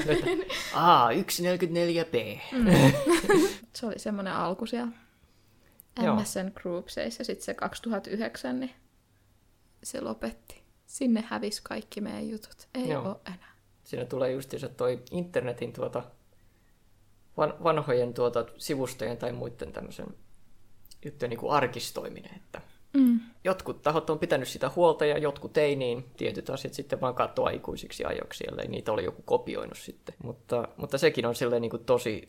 Aa, 0.74 1.10
144p. 1.10 2.40
Mm. 2.52 2.66
se 3.76 3.86
oli 3.86 3.98
semmoinen 3.98 4.32
alku 4.32 4.66
siellä. 4.66 4.92
MSN 6.00 6.52
Groupseissa. 6.54 7.20
Ja 7.20 7.24
sitten 7.24 7.44
se 7.44 7.54
2009, 7.54 8.60
niin 8.60 8.72
se 9.82 10.00
lopetti. 10.00 10.62
Sinne 10.86 11.24
hävisi 11.26 11.60
kaikki 11.64 12.00
meidän 12.00 12.28
jutut. 12.28 12.68
Ei 12.74 12.88
Joo. 12.88 13.08
ole 13.08 13.16
enää. 13.26 13.56
Siinä 13.84 14.04
tulee 14.04 14.30
justiinsa 14.32 14.68
toi 14.68 15.02
internetin 15.10 15.72
tuota, 15.72 16.02
van, 17.36 17.54
vanhojen 17.64 18.14
tuota, 18.14 18.46
sivustojen 18.58 19.16
tai 19.16 19.32
muiden 19.32 19.72
tämmöisen 19.72 20.06
juttujen 21.04 21.30
niin 21.30 21.40
kuin 21.40 21.52
arkistoiminen, 21.52 22.34
että 22.36 22.60
Mm. 22.96 23.20
jotkut 23.44 23.82
tahot 23.82 24.10
on 24.10 24.18
pitänyt 24.18 24.48
sitä 24.48 24.70
huolta 24.76 25.06
ja 25.06 25.18
jotkut 25.18 25.56
ei, 25.56 25.76
niin 25.76 26.04
tietyt 26.16 26.50
asiat 26.50 26.74
sitten 26.74 27.00
vaan 27.00 27.14
katoaa 27.14 27.50
ikuisiksi 27.50 28.04
ajoiksi, 28.04 28.44
ellei 28.48 28.68
niitä 28.68 28.92
oli 28.92 29.04
joku 29.04 29.22
kopioinut 29.22 29.78
sitten. 29.78 30.14
Mutta, 30.22 30.68
mutta 30.76 30.98
sekin 30.98 31.26
on 31.26 31.34
silleen 31.34 31.62
niin 31.62 31.70
kuin 31.70 31.84
tosi 31.84 32.28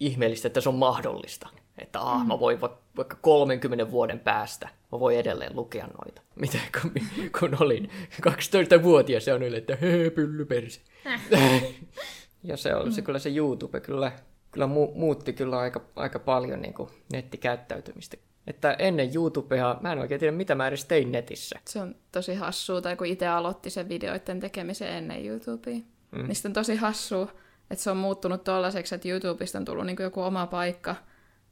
ihmeellistä, 0.00 0.46
että 0.48 0.60
se 0.60 0.68
on 0.68 0.74
mahdollista. 0.74 1.48
Että 1.78 2.00
ah, 2.00 2.26
mä 2.26 2.40
voin 2.40 2.60
va- 2.60 2.78
vaikka 2.96 3.16
30 3.20 3.90
vuoden 3.90 4.20
päästä, 4.20 4.68
mä 4.92 5.00
voin 5.00 5.18
edelleen 5.18 5.56
lukea 5.56 5.86
noita. 5.86 6.22
Mitä 6.40 6.58
kun, 6.82 6.92
kun 7.40 7.56
olin 7.60 7.90
12-vuotias 8.28 9.26
ja 9.26 9.34
on 9.34 9.42
yleensä, 9.42 9.58
että 9.58 9.76
hee, 9.86 10.10
pyllypersi. 10.10 10.80
ja 12.44 12.56
se 12.56 12.74
on 12.74 12.92
se, 12.92 13.02
kyllä 13.02 13.18
se 13.18 13.30
YouTube 13.30 13.80
kyllä, 13.80 14.12
kyllä 14.50 14.66
mu- 14.66 14.94
muutti 14.94 15.32
kyllä 15.32 15.58
aika, 15.58 15.80
aika 15.96 16.18
paljon 16.18 16.62
niin 16.62 16.74
kuin 16.74 16.90
nettikäyttäytymistä. 17.12 18.16
Että 18.46 18.72
ennen 18.72 19.14
YouTubea, 19.14 19.78
mä 19.80 19.92
en 19.92 19.98
oikein 19.98 20.20
tiedä 20.20 20.36
mitä 20.36 20.54
mä 20.54 20.68
edes 20.68 20.84
tein 20.84 21.12
netissä. 21.12 21.58
Se 21.68 21.80
on 21.80 21.94
tosi 22.12 22.34
hassua, 22.34 22.80
tai 22.80 22.96
kun 22.96 23.06
itse 23.06 23.26
aloitti 23.26 23.70
sen 23.70 23.88
videoiden 23.88 24.40
tekemisen 24.40 24.88
ennen 24.88 25.26
YouTubea. 25.26 25.74
Mm. 26.10 26.26
Niin 26.26 26.34
sitten 26.34 26.50
on 26.50 26.54
tosi 26.54 26.76
hassua, 26.76 27.32
että 27.70 27.84
se 27.84 27.90
on 27.90 27.96
muuttunut 27.96 28.44
tollaiseksi, 28.44 28.94
että 28.94 29.08
YouTubesta 29.08 29.58
on 29.58 29.64
tullut 29.64 29.86
niin 29.86 29.96
joku 30.00 30.22
oma 30.22 30.46
paikka, 30.46 30.96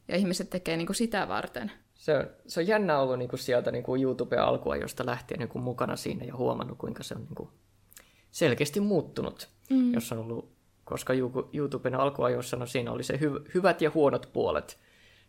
ja 0.08 0.16
ihmiset 0.16 0.50
tekee 0.50 0.76
niin 0.76 0.94
sitä 0.94 1.28
varten. 1.28 1.72
Se 1.94 2.16
on, 2.18 2.26
se 2.46 2.60
on 2.60 2.66
jännä 2.66 2.98
ollut 2.98 3.18
niin 3.18 3.28
kuin 3.28 3.40
sieltä 3.40 3.70
niin 3.70 3.84
kuin 3.84 4.02
YouTubea 4.02 4.44
alkua, 4.44 4.76
josta 4.76 5.06
lähtien 5.06 5.38
niin 5.38 5.48
kuin 5.48 5.62
mukana 5.62 5.96
siinä 5.96 6.24
ja 6.24 6.36
huomannut, 6.36 6.78
kuinka 6.78 7.02
se 7.02 7.14
on 7.14 7.20
niin 7.20 7.34
kuin 7.34 7.48
selkeästi 8.30 8.80
muuttunut. 8.80 9.48
Mm. 9.70 9.94
Jos 9.94 10.12
on 10.12 10.18
ollut, 10.18 10.55
koska 10.86 11.12
YouTuben 11.52 11.94
alkuajoissa 11.94 12.56
no 12.56 12.66
siinä 12.66 12.92
oli 12.92 13.02
se 13.02 13.14
hy- 13.16 13.50
hyvät 13.54 13.82
ja 13.82 13.90
huonot 13.94 14.30
puolet. 14.32 14.78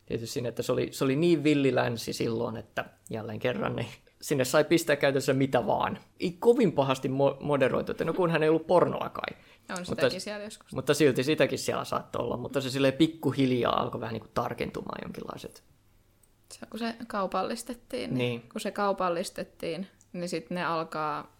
Tietysti 0.05 0.33
siinä, 0.33 0.49
että 0.49 0.63
se 0.63 0.71
oli, 0.71 0.87
se 0.91 1.03
oli 1.03 1.15
niin 1.15 1.43
villilänsi 1.43 2.13
silloin, 2.13 2.57
että 2.57 2.85
jälleen 3.09 3.39
kerran 3.39 3.75
niin 3.75 3.87
sinne 4.21 4.45
sai 4.45 4.63
pistää 4.63 4.95
käytössä 4.95 5.33
mitä 5.33 5.67
vaan. 5.67 5.99
Ei 6.19 6.31
kovin 6.31 6.71
pahasti 6.71 7.07
mo- 7.07 7.37
moderoitu, 7.43 7.91
että 7.91 8.05
no 8.05 8.13
kunhan 8.13 8.43
ei 8.43 8.49
ollut 8.49 8.67
pornoa 8.67 9.09
kai. 9.09 9.37
On 9.69 9.75
Mutta- 9.79 9.85
sitäkin 9.85 10.21
siellä 10.21 10.43
joskus. 10.43 10.73
Mutta 10.73 10.93
silti 10.93 11.23
sitäkin 11.23 11.59
siellä 11.59 11.83
saattoi 11.85 12.21
olla, 12.25 12.37
mutta 12.37 12.61
se 12.61 12.69
silleen 12.69 12.93
pikkuhiljaa 12.93 13.81
alkoi 13.81 14.01
vähän 14.01 14.13
niin 14.13 14.21
kuin 14.21 14.31
tarkentumaan 14.33 14.99
jonkinlaiset. 15.03 15.63
Se, 16.53 16.65
kun 16.65 16.79
se 16.79 16.95
kaupallistettiin, 17.07 18.09
niin, 18.09 18.17
Niin. 18.17 18.49
kun 18.51 18.61
se 18.61 18.71
kaupallistettiin, 18.71 19.87
niin 20.13 20.29
sitten 20.29 20.55
ne 20.55 20.65
alkaa 20.65 21.36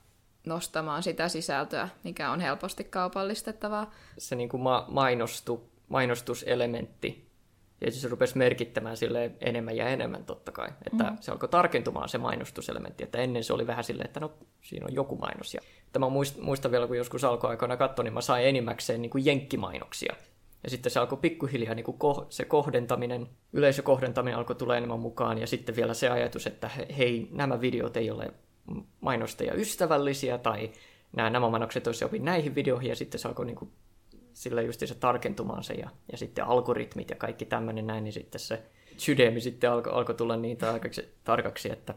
nostamaan 0.47 1.03
sitä 1.03 1.29
sisältöä, 1.29 1.89
mikä 2.03 2.31
on 2.31 2.39
helposti 2.39 2.83
kaupallistettavaa. 2.83 3.91
se 4.17 4.35
niin 4.35 4.49
kuin 4.49 4.61
ma- 4.61 4.85
mainostu, 4.87 5.69
mainostuselementti, 5.89 7.27
ja 7.81 7.91
se 7.91 8.07
rupesi 8.07 8.37
merkittämään 8.37 8.97
sille 8.97 9.31
enemmän 9.41 9.77
ja 9.77 9.89
enemmän 9.89 10.25
totta 10.25 10.51
kai. 10.51 10.67
Että 10.67 11.03
mm. 11.03 11.17
se 11.19 11.31
alkoi 11.31 11.49
tarkentumaan 11.49 12.09
se 12.09 12.17
mainostuselementti, 12.17 13.03
että 13.03 13.17
ennen 13.17 13.43
se 13.43 13.53
oli 13.53 13.67
vähän 13.67 13.83
silleen, 13.83 14.07
että 14.07 14.19
no 14.19 14.31
siinä 14.61 14.85
on 14.85 14.95
joku 14.95 15.15
mainos. 15.15 15.53
Ja 15.53 15.61
että 15.85 15.99
mä 15.99 16.05
muist- 16.05 16.41
muistan 16.41 16.71
vielä, 16.71 16.87
kun 16.87 16.97
joskus 16.97 17.23
alkuaikoina 17.23 17.77
katsoin, 17.77 18.03
niin 18.03 18.13
mä 18.13 18.21
sain 18.21 18.47
enimmäkseen 18.47 19.01
niin 19.01 19.09
kuin 19.09 19.25
jenkkimainoksia. 19.25 20.15
Ja 20.63 20.69
sitten 20.69 20.91
se 20.91 20.99
alkoi 20.99 21.17
pikkuhiljaa 21.17 21.75
niin 21.75 21.83
kuin 21.83 21.97
ko- 21.97 22.25
se 22.29 22.45
kohdentaminen, 22.45 23.27
yleisökohdentaminen 23.53 24.37
alkoi 24.37 24.55
tulla 24.55 24.77
enemmän 24.77 24.99
mukaan. 24.99 25.37
Ja 25.37 25.47
sitten 25.47 25.75
vielä 25.75 25.93
se 25.93 26.09
ajatus, 26.09 26.47
että 26.47 26.67
he- 26.67 26.87
hei, 26.97 27.27
nämä 27.31 27.61
videot 27.61 27.97
ei 27.97 28.11
ole 28.11 28.33
mainostaja 29.01 29.53
ystävällisiä 29.53 30.37
tai 30.37 30.71
nämä, 31.15 31.29
nämä 31.29 31.49
mainokset 31.49 31.87
olisi 31.87 32.03
jokin 32.03 32.25
näihin 32.25 32.55
videoihin. 32.55 32.89
Ja 32.89 32.95
sitten 32.95 33.19
se 33.19 33.27
alkoi 33.27 33.45
niin 33.45 33.55
kuin 33.55 33.71
sillä 34.33 34.61
justiinsa 34.61 34.95
tarkentumaan 34.95 35.63
se 35.63 35.73
ja, 35.73 35.89
ja 36.11 36.17
sitten 36.17 36.45
algoritmit 36.45 37.09
ja 37.09 37.15
kaikki 37.15 37.45
tämmöinen 37.45 37.87
näin, 37.87 38.03
niin 38.03 38.13
sitten 38.13 38.39
se 38.39 38.63
sydämi 38.97 39.41
sitten 39.41 39.71
alkoi 39.71 39.93
alko 39.93 40.13
tulla 40.13 40.35
niin 40.35 40.57
tarkaksi, 40.57 41.13
tarkaksi, 41.23 41.71
että 41.71 41.93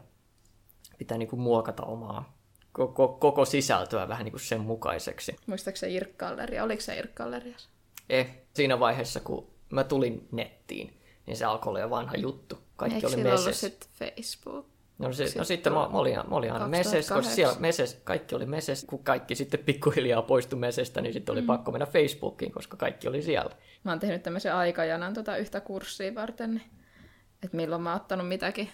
pitää 0.97 1.17
niin 1.17 1.29
kuin 1.29 1.39
muokata 1.39 1.83
omaa 1.83 2.41
koko, 2.71 3.07
koko 3.07 3.45
sisältöä 3.45 4.07
vähän 4.07 4.25
niin 4.25 4.31
kuin 4.31 4.41
sen 4.41 4.61
mukaiseksi. 4.61 5.35
Muistaakseni 5.45 5.95
Irkkalleria? 5.95 6.63
Oliko 6.63 6.81
se 6.81 6.97
Irkkallerias? 6.97 7.69
Eh, 8.09 8.37
siinä 8.53 8.79
vaiheessa, 8.79 9.19
kun 9.19 9.47
mä 9.69 9.83
tulin 9.83 10.27
nettiin, 10.31 10.99
niin 11.25 11.37
se 11.37 11.45
alkoi 11.45 11.71
olla 11.71 11.79
jo 11.79 11.89
vanha 11.89 12.15
juttu. 12.15 12.57
Kaikki 12.75 12.95
Eikö 12.95 13.07
oli 13.07 13.15
ollut 13.15 13.45
meses. 13.45 13.59
sit 13.61 13.89
Facebook? 13.93 14.70
No, 15.01 15.13
se, 15.13 15.23
no 15.23 15.27
Sitten 15.27 15.45
sitten 15.45 15.73
mä, 15.73 15.79
mä 15.79 15.97
olin, 15.97 16.15
mä 16.15 16.35
olin 16.35 16.53
aina 16.53 16.67
meses, 16.67 16.91
koska 16.91 17.15
2008. 17.15 17.35
siellä 17.35 17.59
meses, 17.59 18.01
kaikki 18.03 18.35
oli 18.35 18.45
meses. 18.45 18.85
Kun 18.85 19.03
kaikki 19.03 19.35
sitten 19.35 19.59
pikkuhiljaa 19.59 20.21
poistui 20.21 20.59
mesestä, 20.59 21.01
niin 21.01 21.13
sitten 21.13 21.33
oli 21.33 21.41
mm. 21.41 21.47
pakko 21.47 21.71
mennä 21.71 21.85
Facebookiin, 21.85 22.51
koska 22.51 22.77
kaikki 22.77 23.07
oli 23.07 23.21
siellä. 23.21 23.55
Mä 23.83 23.91
oon 23.91 23.99
tehnyt 23.99 24.23
tämmöisen 24.23 24.55
aikajanan 24.55 25.13
tota 25.13 25.37
yhtä 25.37 25.61
kurssia 25.61 26.15
varten, 26.15 26.61
että 27.43 27.57
milloin 27.57 27.81
mä 27.81 27.91
oon 27.91 28.01
ottanut 28.01 28.27
mitäkin 28.27 28.69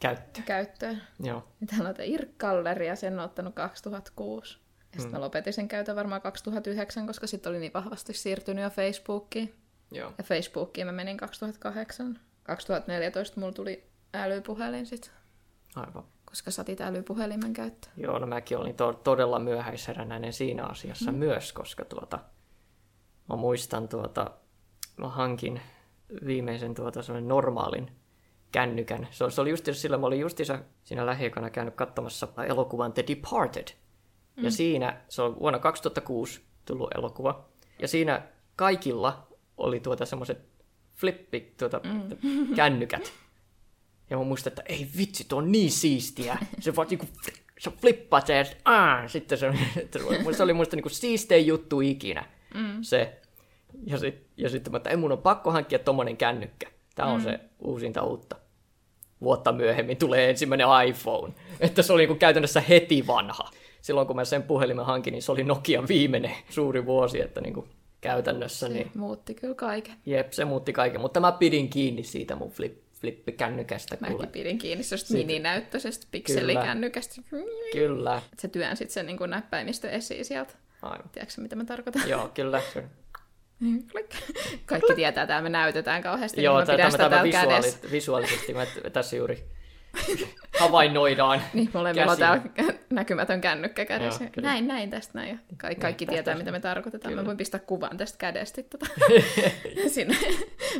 Käyttö. 0.00 0.40
käyttöön. 0.46 1.02
Joo. 1.20 1.48
Niin 1.60 1.68
Täällä 1.68 1.88
on 1.88 1.94
Irkkalleri 2.04 2.86
ja 2.86 2.96
sen 2.96 3.18
on 3.18 3.24
ottanut 3.24 3.54
2006. 3.54 4.58
Ja 4.94 5.00
sitten 5.00 5.20
mä 5.20 5.24
lopetin 5.24 5.52
sen 5.52 5.68
käytön 5.68 5.96
varmaan 5.96 6.22
2009, 6.22 7.06
koska 7.06 7.26
sitten 7.26 7.50
oli 7.50 7.58
niin 7.58 7.72
vahvasti 7.74 8.12
siirtynyt 8.12 8.62
jo 8.62 8.70
Facebookiin. 8.70 9.54
Joo. 9.90 10.12
Ja 10.18 10.24
Facebookiin 10.24 10.86
mä 10.86 10.92
menin 10.92 11.16
2008. 11.16 12.20
2014 12.42 13.40
mulla 13.40 13.52
tuli 13.52 13.86
älypuhelin 14.14 14.86
sit, 14.86 15.12
Aivan. 15.74 16.04
koska 16.24 16.50
satit 16.50 16.80
älypuhelimen 16.80 17.52
käyttöön. 17.52 17.94
Joo, 17.96 18.18
no 18.18 18.26
mäkin 18.26 18.58
olin 18.58 18.76
to- 18.76 19.00
todella 19.04 19.38
myöhäisherännäinen 19.38 20.32
siinä 20.32 20.64
asiassa 20.64 21.12
mm. 21.12 21.18
myös, 21.18 21.52
koska 21.52 21.84
tuota, 21.84 22.18
mä 23.28 23.36
muistan 23.36 23.88
tuota, 23.88 24.30
mä 24.96 25.08
hankin 25.08 25.60
viimeisen 26.26 26.74
tuota 26.74 27.00
normaalin 27.20 27.90
kännykän. 28.52 29.08
Se, 29.10 29.30
se 29.30 29.40
oli 29.40 29.50
justiinsa 29.50 29.80
sillä, 29.80 29.98
mä 29.98 30.06
olin 30.06 30.20
justiinsa 30.20 30.58
siinä 30.84 31.06
lähiaikana 31.06 31.50
käynyt 31.50 31.74
katsomassa 31.74 32.28
elokuvan 32.46 32.92
The 32.92 33.04
Departed. 33.08 33.68
Mm. 34.36 34.44
Ja 34.44 34.50
siinä, 34.50 35.00
se 35.08 35.22
on 35.22 35.40
vuonna 35.40 35.58
2006 35.58 36.44
tullut 36.64 36.94
elokuva. 36.94 37.44
Ja 37.78 37.88
siinä 37.88 38.22
kaikilla 38.56 39.26
oli 39.56 39.80
tuota 39.80 40.06
semmoiset 40.06 40.38
flippi 40.94 41.54
tuota, 41.58 41.80
mm. 41.84 42.54
kännykät. 42.56 43.12
Ja 44.10 44.18
mä 44.18 44.24
muistan, 44.24 44.50
että 44.50 44.62
ei 44.66 44.88
vitsi, 44.98 45.24
tuo 45.28 45.38
on 45.38 45.52
niin 45.52 45.70
siistiä. 45.70 46.38
Se 46.60 46.76
vaan 46.76 46.88
niinku, 46.88 47.06
se 47.58 47.70
flippaa 47.70 48.26
se 48.26 48.36
ja 48.36 48.44
sit- 48.44 48.58
aah, 48.64 49.10
sitten 49.10 49.38
se, 49.38 49.52
se 50.36 50.42
oli 50.42 50.52
musta 50.52 50.76
niinku 50.76 50.88
siistein 50.88 51.46
juttu 51.46 51.80
ikinä. 51.80 52.24
Mm. 52.54 52.78
Se. 52.82 53.20
Ja 53.86 53.98
sitten 53.98 54.24
ja 54.36 54.48
sit 54.48 54.68
mä, 54.68 54.76
että 54.76 54.90
ei 54.90 54.96
mun 54.96 55.12
on 55.12 55.18
pakko 55.18 55.50
hankkia 55.50 55.78
tommonen 55.78 56.16
kännykkä. 56.16 56.70
Tämä 56.94 57.08
on 57.08 57.20
mm. 57.20 57.24
se 57.24 57.40
uusinta 57.58 58.02
uutta. 58.02 58.36
Vuotta 59.20 59.52
myöhemmin 59.52 59.96
tulee 59.96 60.30
ensimmäinen 60.30 60.66
iPhone. 60.88 61.34
Että 61.60 61.82
se 61.82 61.92
oli 61.92 62.02
niin 62.02 62.08
kuin 62.08 62.18
käytännössä 62.18 62.60
heti 62.60 63.06
vanha. 63.06 63.50
Silloin 63.80 64.06
kun 64.06 64.16
mä 64.16 64.24
sen 64.24 64.42
puhelimen 64.42 64.84
hankin, 64.84 65.12
niin 65.12 65.22
se 65.22 65.32
oli 65.32 65.44
Nokian 65.44 65.88
viimeinen 65.88 66.34
suuri 66.50 66.86
vuosi, 66.86 67.20
että 67.20 67.40
niin 67.40 67.54
kuin 67.54 67.68
käytännössä. 68.00 68.66
Se 68.66 68.72
niin, 68.72 68.90
muutti 68.94 69.34
kyllä 69.34 69.54
kaiken. 69.54 69.94
jep, 70.06 70.32
se 70.32 70.44
muutti 70.44 70.72
kaiken. 70.72 71.00
Mutta 71.00 71.20
mä 71.20 71.32
pidin 71.32 71.68
kiinni 71.68 72.02
siitä 72.02 72.36
mun 72.36 72.50
flip, 72.50 72.83
flippikännykästä. 73.04 73.96
Mäkin 74.00 74.16
kuule. 74.16 74.30
pidin 74.30 74.58
kiinni 74.58 74.84
sellaista 74.84 75.08
Siitä- 75.08 75.26
mininäyttöisestä 75.26 76.06
pikselikännykästä. 76.10 77.22
Kyllä. 77.72 78.22
Se 78.38 78.48
työnsit 78.48 78.90
sen 78.90 79.06
niin 79.06 79.18
näppäimistö 79.26 79.90
esiin 79.90 80.24
sieltä. 80.24 80.54
Aivan. 80.82 81.08
Tiedätkö 81.12 81.40
mitä 81.40 81.56
mä 81.56 81.64
tarkoitan? 81.64 82.08
Joo, 82.08 82.28
kyllä. 82.28 82.62
Kaikki 84.66 84.94
tietää, 84.94 85.22
että 85.22 85.42
me 85.42 85.48
näytetään 85.48 86.02
kauheasti, 86.02 86.42
Joo, 86.42 86.54
niin 86.54 86.62
mä 86.62 86.66
tämä, 86.66 86.76
pidän 86.76 86.92
sitä 86.92 87.10
tämä 87.10 87.22
kädessä. 87.22 87.78
visuaali, 87.82 87.92
visuaalisesti 87.92 88.54
me 88.54 88.66
tässä 88.92 89.16
juuri 89.16 89.44
havainnoidaan. 90.60 91.42
Niin, 91.54 91.70
molemmilla 91.74 92.12
on 92.12 92.18
täällä 92.18 92.42
näkymätön 92.90 93.40
kännykkä 93.40 93.84
kädessä. 93.84 94.24
Joo, 94.24 94.30
kyllä. 94.32 94.48
näin, 94.48 94.68
näin 94.68 94.90
tästä 94.90 95.12
näin. 95.18 95.28
Ja 95.28 95.38
Ka- 95.56 95.74
kaikki 95.80 96.06
tästä 96.06 96.14
tietää, 96.14 96.34
se- 96.34 96.38
mitä 96.38 96.52
me 96.52 96.60
tarkoitetaan. 96.60 97.10
Kyllä. 97.10 97.22
Mä 97.22 97.26
voin 97.26 97.36
pistää 97.36 97.60
kuvan 97.60 97.96
tästä 97.96 98.18
kädestä 98.18 98.62
tota, 98.62 98.86
sinne 99.94 100.16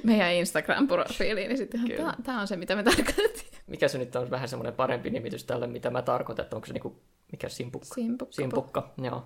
meidän 0.03 0.31
Instagram-profiiliin. 0.33 1.49
Niin 1.49 1.59
sitten 1.59 1.81
Kyllä. 1.81 1.97
tämä, 1.97 2.15
tämä 2.25 2.41
on 2.41 2.47
se, 2.49 2.57
mitä 2.57 2.77
me 2.77 2.83
tarkoitettiin. 2.83 3.55
Mikä 3.67 3.89
se 3.89 3.99
nyt 3.99 4.17
on 4.17 4.31
vähän 4.31 4.49
semmoinen 4.49 4.75
parempi 4.75 5.11
nimitys 5.11 5.45
tälle, 5.45 5.67
mitä 5.67 5.91
mä 5.91 6.03
tarkoitan, 6.03 6.43
että 6.43 6.57
onko 6.57 6.67
se 6.67 6.73
niinku, 6.73 7.03
mikä 7.33 7.49
simpukka? 7.49 7.95
Simpukka. 7.95 8.35
Simpukka, 8.35 8.95
joo. 9.03 9.25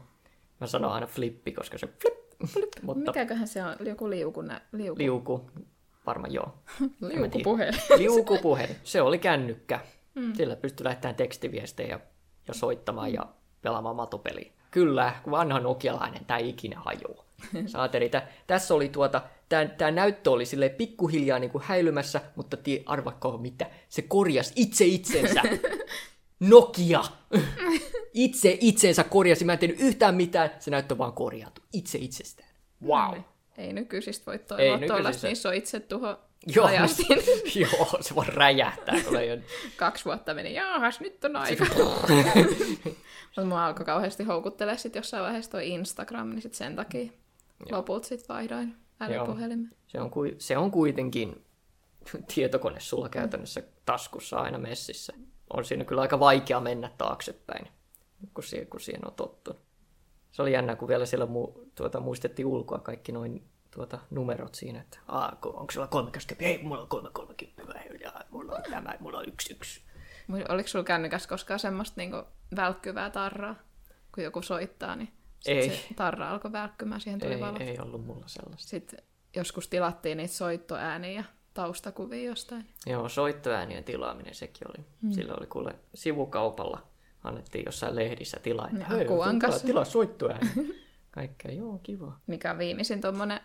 Mä 0.60 0.66
sanon 0.66 0.92
aina 0.92 1.06
flippi, 1.06 1.52
koska 1.52 1.78
se 1.78 1.86
flip, 1.86 2.14
flip 2.46 2.68
mutta 2.82 3.10
Mikäköhän 3.10 3.48
se 3.48 3.64
on? 3.64 3.76
Joku 3.80 4.10
liuku, 4.10 4.42
nä- 4.42 4.60
liuku, 4.72 4.98
liuku, 4.98 5.50
varmaan 6.08 6.34
joo. 6.34 6.54
liukupuhelin. 7.00 7.80
Liukupuhelin, 7.96 8.76
se 8.84 9.02
oli 9.02 9.18
kännykkä. 9.18 9.80
Mm. 10.14 10.34
Sillä 10.34 10.56
pystyi 10.56 10.84
lähettämään 10.84 11.16
tekstiviestejä 11.16 12.00
ja 12.48 12.54
soittamaan 12.54 13.12
ja 13.12 13.26
pelaamaan 13.62 13.96
matopeliä. 13.96 14.52
Kyllä, 14.70 15.12
kun 15.22 15.30
vanha 15.30 15.60
nokialainen, 15.60 16.24
tämä 16.24 16.38
ikinä 16.38 16.80
hajoa. 16.80 17.24
Saateri, 17.66 18.08
tä, 18.08 18.28
tässä 18.46 18.74
oli 18.74 18.88
tuota, 18.88 19.22
tämä 19.78 19.90
näyttö 19.90 20.30
oli 20.30 20.46
sille 20.46 20.68
pikkuhiljaa 20.68 21.38
niin 21.38 21.50
kuin 21.50 21.64
häilymässä, 21.66 22.20
mutta 22.36 22.56
tie, 22.56 22.82
arvakko 22.86 23.38
mitä, 23.38 23.70
se 23.88 24.02
korjasi 24.02 24.52
itse 24.56 24.84
itsensä. 24.84 25.42
Nokia! 26.40 27.04
Itse 28.14 28.58
itsensä 28.60 29.04
korjasi, 29.04 29.44
mä 29.44 29.52
en 29.52 29.58
tehnyt 29.58 29.80
yhtään 29.80 30.14
mitään, 30.14 30.50
se 30.58 30.70
näyttö 30.70 30.98
vaan 30.98 31.12
korjaantui. 31.12 31.64
Itse 31.72 31.98
itsestään. 31.98 32.48
Wow. 32.86 33.18
Ei 33.58 33.72
nykyisistä 33.72 34.26
voi 34.26 34.34
Ei 34.34 34.38
toivoa 34.38 34.64
nykyisistä. 34.64 34.94
tuollaista, 34.94 35.26
niissä 35.26 35.48
on 35.48 35.54
itse 35.54 35.80
tuho 35.80 36.18
Joo, 36.46 36.68
joo, 37.54 37.98
se 38.00 38.14
vaan 38.14 38.28
räjähtää. 38.28 38.94
Jo 38.96 39.38
Kaksi 39.76 40.04
vuotta 40.04 40.34
meni, 40.34 40.54
jaahas, 40.54 41.00
nyt 41.00 41.24
on 41.24 41.36
aika. 41.36 41.66
Mutta 43.36 43.44
mua 43.44 43.66
alkoi 43.66 43.86
kauheasti 43.86 44.24
houkuttelemaan 44.24 44.78
sit 44.78 44.94
jossain 44.94 45.22
vaiheessa 45.22 45.50
toi 45.50 45.68
Instagram, 45.68 46.30
niin 46.30 46.42
sit 46.42 46.54
sen 46.54 46.76
takia 46.76 47.12
lopulta 47.70 48.08
sit 48.08 48.28
vaihdoin 48.28 48.76
älypuhelimen. 49.00 49.70
Se 49.86 50.00
on, 50.00 50.10
kui, 50.10 50.34
se 50.38 50.56
on 50.56 50.70
kuitenkin 50.70 51.44
tietokone 52.34 52.80
sulla 52.80 53.08
käytännössä 53.08 53.62
taskussa 53.84 54.38
aina 54.38 54.58
messissä. 54.58 55.12
On 55.52 55.64
siinä 55.64 55.84
kyllä 55.84 56.02
aika 56.02 56.20
vaikea 56.20 56.60
mennä 56.60 56.90
taaksepäin, 56.98 57.68
kun 58.34 58.44
siihen, 58.44 58.66
kun 58.66 58.80
siihen 58.80 59.06
on 59.06 59.14
tottunut. 59.14 59.67
Se 60.32 60.42
oli 60.42 60.52
jännä, 60.52 60.76
kun 60.76 60.88
vielä 60.88 61.06
siellä 61.06 61.26
mu, 61.26 61.52
tuota, 61.74 62.00
muistettiin 62.00 62.46
ulkoa 62.46 62.78
kaikki 62.78 63.12
noin 63.12 63.44
tuota, 63.70 63.98
numerot 64.10 64.54
siinä, 64.54 64.80
että 64.80 64.98
Aa, 65.08 65.38
onko 65.44 65.70
sulla 65.72 65.86
320? 65.86 66.48
Ei, 66.48 66.62
mulla 66.62 66.82
on 66.82 66.88
330. 66.88 67.80
Ja 68.00 68.12
mulla 68.30 68.52
on 68.54 68.62
tämä, 68.70 68.94
mulla 69.00 69.18
on 69.18 69.28
yksi 69.28 69.52
yksi. 69.52 69.80
Oliko 70.48 70.68
sulla 70.68 70.84
kännykässä 70.84 71.28
koskaan 71.28 71.60
semmoista 71.60 72.00
niinku 72.00 72.22
välkkyvää 72.56 73.10
tarraa, 73.10 73.54
kun 74.14 74.24
joku 74.24 74.42
soittaa, 74.42 74.96
niin 74.96 75.12
Ei. 75.46 75.70
se 75.70 75.94
tarra 75.96 76.30
alkoi 76.30 76.52
välkkymään, 76.52 77.00
siihen 77.00 77.20
tuli 77.20 77.34
Ei, 77.34 77.40
valo. 77.40 77.56
ei 77.60 77.78
ollut 77.78 78.06
mulla 78.06 78.28
sellaista. 78.28 78.68
Sitten 78.68 79.02
joskus 79.36 79.68
tilattiin 79.68 80.16
niitä 80.18 80.34
soittoääniä 80.34 81.10
ja 81.12 81.24
taustakuvia 81.54 82.22
jostain. 82.30 82.66
Joo, 82.86 83.08
soittoäänien 83.08 83.84
tilaaminen 83.84 84.34
sekin 84.34 84.68
oli. 84.68 84.86
Mm. 85.02 85.10
Sillä 85.10 85.34
oli 85.38 85.46
kuule 85.46 85.74
sivukaupalla, 85.94 86.82
annettiin 87.24 87.64
jossain 87.66 87.96
lehdissä 87.96 88.38
tilaa. 88.42 88.68
että 88.68 88.78
Ja 88.78 88.86
hei, 88.86 89.04
Akuankassa. 89.04 89.60
tilaa, 89.60 89.66
tilaa 89.66 89.84
soittoääni. 89.84 90.50
Kaikkea, 91.10 91.52
joo, 91.52 91.78
kiva. 91.82 92.20
Mikä 92.26 92.50
on 92.50 92.58
viimeisin 92.58 93.00
tuommoinen 93.00 93.40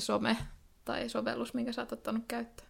some 0.00 0.36
tai 0.84 1.08
sovellus, 1.08 1.54
minkä 1.54 1.72
sä 1.72 1.82
oot 1.82 1.92
ottanut 1.92 2.24
käyttöön? 2.28 2.68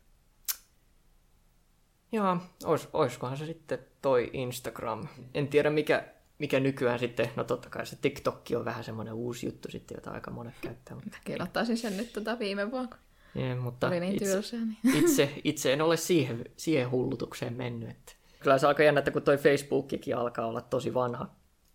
Joo, 2.12 2.37
ois, 2.64 2.88
oiskohan 2.92 3.37
se 3.37 3.47
sitten 3.47 3.79
toi 4.03 4.31
Instagram. 4.33 5.09
En 5.35 5.49
tiedä 5.49 5.70
mikä, 5.70 6.05
mikä 6.38 6.61
nykyään 6.61 6.99
sitten, 6.99 7.31
no 7.37 7.44
totta 7.44 7.70
kai 7.70 7.87
se 7.87 7.97
TikTok 7.97 8.44
on 8.57 8.64
vähän 8.64 8.85
semmoinen 8.85 9.14
uusi 9.14 9.47
juttu 9.47 9.70
sitten, 9.70 9.94
jota 9.94 10.11
aika 10.11 10.31
monet 10.31 10.55
käyttää. 10.61 10.94
Mutta, 10.94 11.18
Mäkin 11.18 11.42
ottaisin 11.42 11.77
sen 11.77 11.97
nyt 11.97 12.12
tota 12.12 12.38
viime 12.38 12.70
vuonna, 12.70 12.88
kun 12.88 13.42
yeah, 13.42 13.59
mutta 13.59 13.88
oli 13.88 14.01
niin 14.01 14.12
itse, 14.12 14.33
tylsää. 14.33 14.61
Niin. 14.61 15.05
itse, 15.05 15.40
itse 15.44 15.73
en 15.73 15.83
ole 15.83 15.97
siihen, 15.97 16.44
siihen 16.57 16.90
hullutukseen 16.90 17.55
mennyt. 17.55 17.90
Että. 17.90 18.12
Kyllä 18.44 18.59
se 18.59 18.66
aika 18.66 18.83
jännä, 18.83 18.98
että 18.98 19.11
kun 19.11 19.22
toi 19.22 19.37
Facebookikin 19.37 20.16
alkaa 20.16 20.46
olla 20.46 20.61
tosi 20.61 20.94
vanha. 20.94 21.26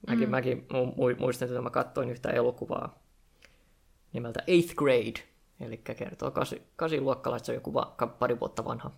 Mäkin, 0.07 0.27
mm. 0.27 0.31
mäkin 0.31 0.67
mu- 0.73 0.93
mu- 0.93 1.19
muistan, 1.19 1.47
että 1.47 1.61
mä 1.61 1.69
katsoin 1.69 2.09
yhtä 2.09 2.29
elokuvaa 2.29 3.03
nimeltä 4.13 4.43
Eighth 4.47 4.75
Grade, 4.75 5.19
eli 5.59 5.77
kertoo 5.77 6.31
kasi, 6.31 6.61
kasiluokkalaista, 6.75 7.45
se 7.45 7.51
on 7.51 7.55
joku 7.55 7.73
va- 7.73 7.95
pari 8.19 8.39
vuotta 8.39 8.65
vanha 8.65 8.91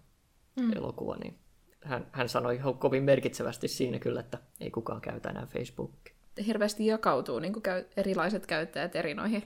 mm. 0.60 0.72
elokuva, 0.76 1.16
niin 1.16 1.40
hän, 1.84 2.08
hän 2.12 2.30
sanoi 2.30 2.56
ihan 2.56 2.78
kovin 2.78 3.04
merkitsevästi 3.04 3.68
siinä 3.68 4.00
kyllä, 4.00 4.20
että 4.20 4.38
ei 4.60 4.72
kukaan 4.72 5.02
käytä 5.02 5.30
enää 5.30 5.46
Facebookia. 5.46 6.16
Hirveästi 6.46 6.86
jakautuu 6.86 7.40
niin 7.40 7.54
kuin 7.54 7.64
käy, 7.64 7.86
erilaiset 7.98 8.46
käyttäjät 8.46 8.96
eri 8.96 9.14
noihin 9.14 9.44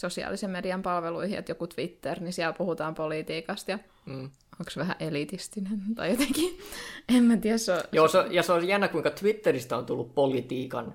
sosiaalisen 0.00 0.50
median 0.50 0.82
palveluihin, 0.82 1.38
että 1.38 1.50
joku 1.50 1.66
Twitter, 1.66 2.20
niin 2.20 2.32
siellä 2.32 2.52
puhutaan 2.52 2.94
politiikasta 2.94 3.70
ja 3.70 3.78
Mm. 4.06 4.24
onko 4.60 4.70
se 4.70 4.80
vähän 4.80 4.96
elitistinen 5.00 5.80
tai 5.94 6.10
jotenkin, 6.10 6.58
en 7.16 7.24
mä 7.24 7.36
tiedä, 7.36 7.58
se 7.58 7.72
on, 7.72 7.80
Joo, 7.92 8.08
se, 8.08 8.18
on- 8.18 8.34
ja 8.34 8.42
se 8.42 8.52
on 8.52 8.68
jännä, 8.68 8.88
kuinka 8.88 9.10
Twitteristä 9.10 9.76
on 9.76 9.86
tullut 9.86 10.14
politiikan 10.14 10.94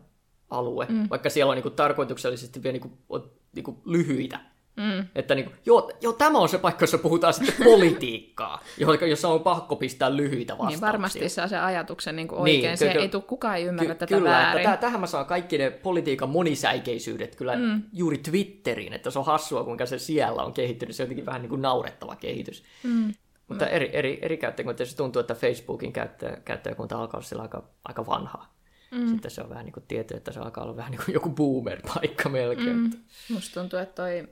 alue, 0.49 0.85
mm. 0.89 1.07
vaikka 1.09 1.29
siellä 1.29 1.49
on 1.51 1.55
niinku 1.55 1.69
tarkoituksellisesti 1.69 2.63
vielä 2.63 2.71
niinku, 2.73 2.91
on, 3.09 3.31
niinku 3.55 3.81
lyhyitä. 3.85 4.39
Mm. 4.75 5.07
Että 5.15 5.35
niinku, 5.35 5.51
joo, 5.65 5.91
joo, 6.01 6.13
tämä 6.13 6.39
on 6.39 6.49
se 6.49 6.57
paikka, 6.57 6.83
jossa 6.83 6.97
puhutaan 6.97 7.33
sitten 7.33 7.55
politiikkaa, 7.71 8.61
jossa 9.09 9.27
on 9.29 9.41
pakko 9.41 9.75
pistää 9.75 10.17
lyhyitä 10.17 10.53
vastauksia. 10.53 10.75
niin 10.77 10.81
varmasti 10.81 11.29
saa 11.29 11.47
se 11.47 11.57
ajatuksen 11.57 12.15
niin 12.15 12.27
kuin 12.27 12.43
Niin, 12.43 12.55
oikein, 12.69 12.77
niin, 12.79 12.93
ky- 12.93 12.99
ei 12.99 13.09
tule 13.09 13.23
kukaan 13.23 13.57
ei 13.57 13.63
ymmärrä 13.63 13.93
Ky- 13.93 13.99
tätä 13.99 14.15
kyllä, 14.15 14.29
väärin. 14.29 14.63
että 14.63 14.75
täh- 14.75 14.79
tähän 14.79 14.99
mä 14.99 15.07
saan 15.07 15.25
kaikki 15.25 15.57
ne 15.57 15.69
politiikan 15.69 16.29
monisäikeisyydet 16.29 17.35
kyllä 17.35 17.55
mm. 17.55 17.81
juuri 17.93 18.17
Twitteriin, 18.17 18.93
että 18.93 19.11
se 19.11 19.19
on 19.19 19.25
hassua, 19.25 19.63
kuinka 19.63 19.85
se 19.85 19.99
siellä 19.99 20.43
on 20.43 20.53
kehittynyt. 20.53 20.95
Se 20.95 21.03
on 21.03 21.05
jotenkin 21.05 21.25
vähän 21.25 21.41
niin 21.41 21.49
kuin 21.49 21.61
naurettava 21.61 22.15
kehitys. 22.15 22.63
Mm. 22.83 23.13
Mutta 23.47 23.67
eri, 23.67 23.89
eri, 23.93 24.19
eri 24.21 24.37
käyttäjä, 24.37 24.63
kun 24.65 24.75
tietysti 24.75 24.97
tuntuu, 24.97 25.19
että 25.19 25.35
Facebookin 25.35 25.93
käyttäjä, 25.93 26.37
käyttäjäkunta 26.45 26.99
alkaa 26.99 27.21
olla 27.33 27.43
aika, 27.43 27.63
aika 27.85 28.05
vanhaa. 28.05 28.55
Mm. 28.91 29.07
Sitten 29.07 29.31
se 29.31 29.41
on 29.41 29.49
vähän 29.49 29.65
niin 29.65 29.73
kuin 29.73 29.83
tietty, 29.87 30.13
että 30.17 30.31
se 30.31 30.39
alkaa 30.39 30.63
olla 30.63 30.75
vähän 30.75 30.91
niin 30.91 31.01
kuin 31.05 31.13
joku 31.13 31.29
boomer-paikka 31.29 32.29
melkein. 32.29 32.77
Mm. 32.77 32.91
Musta 33.33 33.59
tuntuu, 33.61 33.79
että 33.79 33.95
toi 34.03 34.27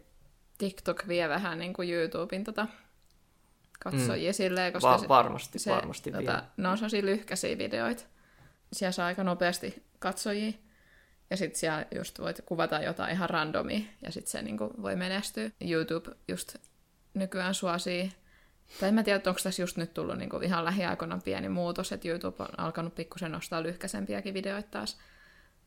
TikTok 0.57 1.07
vie 1.07 1.29
vähän 1.29 1.59
niin 1.59 1.73
kuin 1.73 1.89
YouTuben 1.89 2.43
tota 2.43 2.67
katsojia 3.79 4.31
mm. 4.31 4.33
silleen, 4.33 4.73
koska 4.73 4.89
Va- 4.89 4.97
se, 4.97 5.07
varmasti, 5.07 5.59
se, 5.59 5.71
varmasti 5.71 6.11
tota, 6.11 6.23
vielä. 6.23 6.43
ne 6.57 6.67
on 6.67 6.77
sellaisia 6.77 7.05
lyhkäisiä 7.05 7.57
videoita. 7.57 8.03
Siellä 8.73 8.91
saa 8.91 9.07
aika 9.07 9.23
nopeasti 9.23 9.83
katsojia. 9.99 10.51
Ja 11.29 11.37
sitten 11.37 11.59
siellä 11.59 11.85
just 11.95 12.19
voit 12.19 12.41
kuvata 12.45 12.79
jotain 12.81 13.11
ihan 13.11 13.29
randomia, 13.29 13.79
ja 14.01 14.11
sitten 14.11 14.31
se 14.31 14.41
niinku 14.41 14.73
voi 14.81 14.95
menestyä. 14.95 15.49
YouTube 15.61 16.11
just 16.27 16.55
nykyään 17.13 17.53
suosii, 17.53 18.11
tai 18.79 18.89
en 18.89 18.95
mä 18.95 19.03
tiedä, 19.03 19.21
onko 19.25 19.39
tässä 19.43 19.61
just 19.61 19.77
nyt 19.77 19.93
tullut 19.93 20.17
niinku 20.17 20.37
ihan 20.37 20.65
lähiaikoina 20.65 21.19
pieni 21.23 21.49
muutos, 21.49 21.91
että 21.91 22.07
YouTube 22.07 22.43
on 22.43 22.59
alkanut 22.59 22.95
pikkusen 22.95 23.31
nostaa 23.31 23.63
lyhkäisempiäkin 23.63 24.33
videoita 24.33 24.69
taas. 24.71 24.97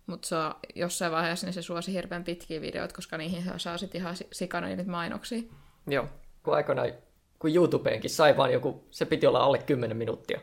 Mutta 0.07 0.29
se 0.29 0.37
jossain 0.75 1.13
vaiheessa 1.13 1.47
niin 1.47 1.55
se 1.55 1.63
suosi 1.63 1.93
hirveän 1.93 2.25
pitkiä 2.25 2.61
videoita, 2.61 2.95
koska 2.95 3.19
niihin 3.19 3.45
saa 3.57 3.79
sitten 3.79 4.01
ihan 4.01 4.17
si- 4.17 4.29
sikana 4.33 4.67
niitä 4.67 4.85
mainoksia. 4.85 5.43
Joo, 5.87 6.09
kun 6.43 6.55
aikoinaan, 6.55 6.93
kun 7.39 7.55
YouTubeenkin 7.55 8.11
sai 8.11 8.37
vaan 8.37 8.53
joku, 8.53 8.85
se 8.91 9.05
piti 9.05 9.27
olla 9.27 9.45
alle 9.45 9.59
10 9.59 9.97
minuuttia 9.97 10.41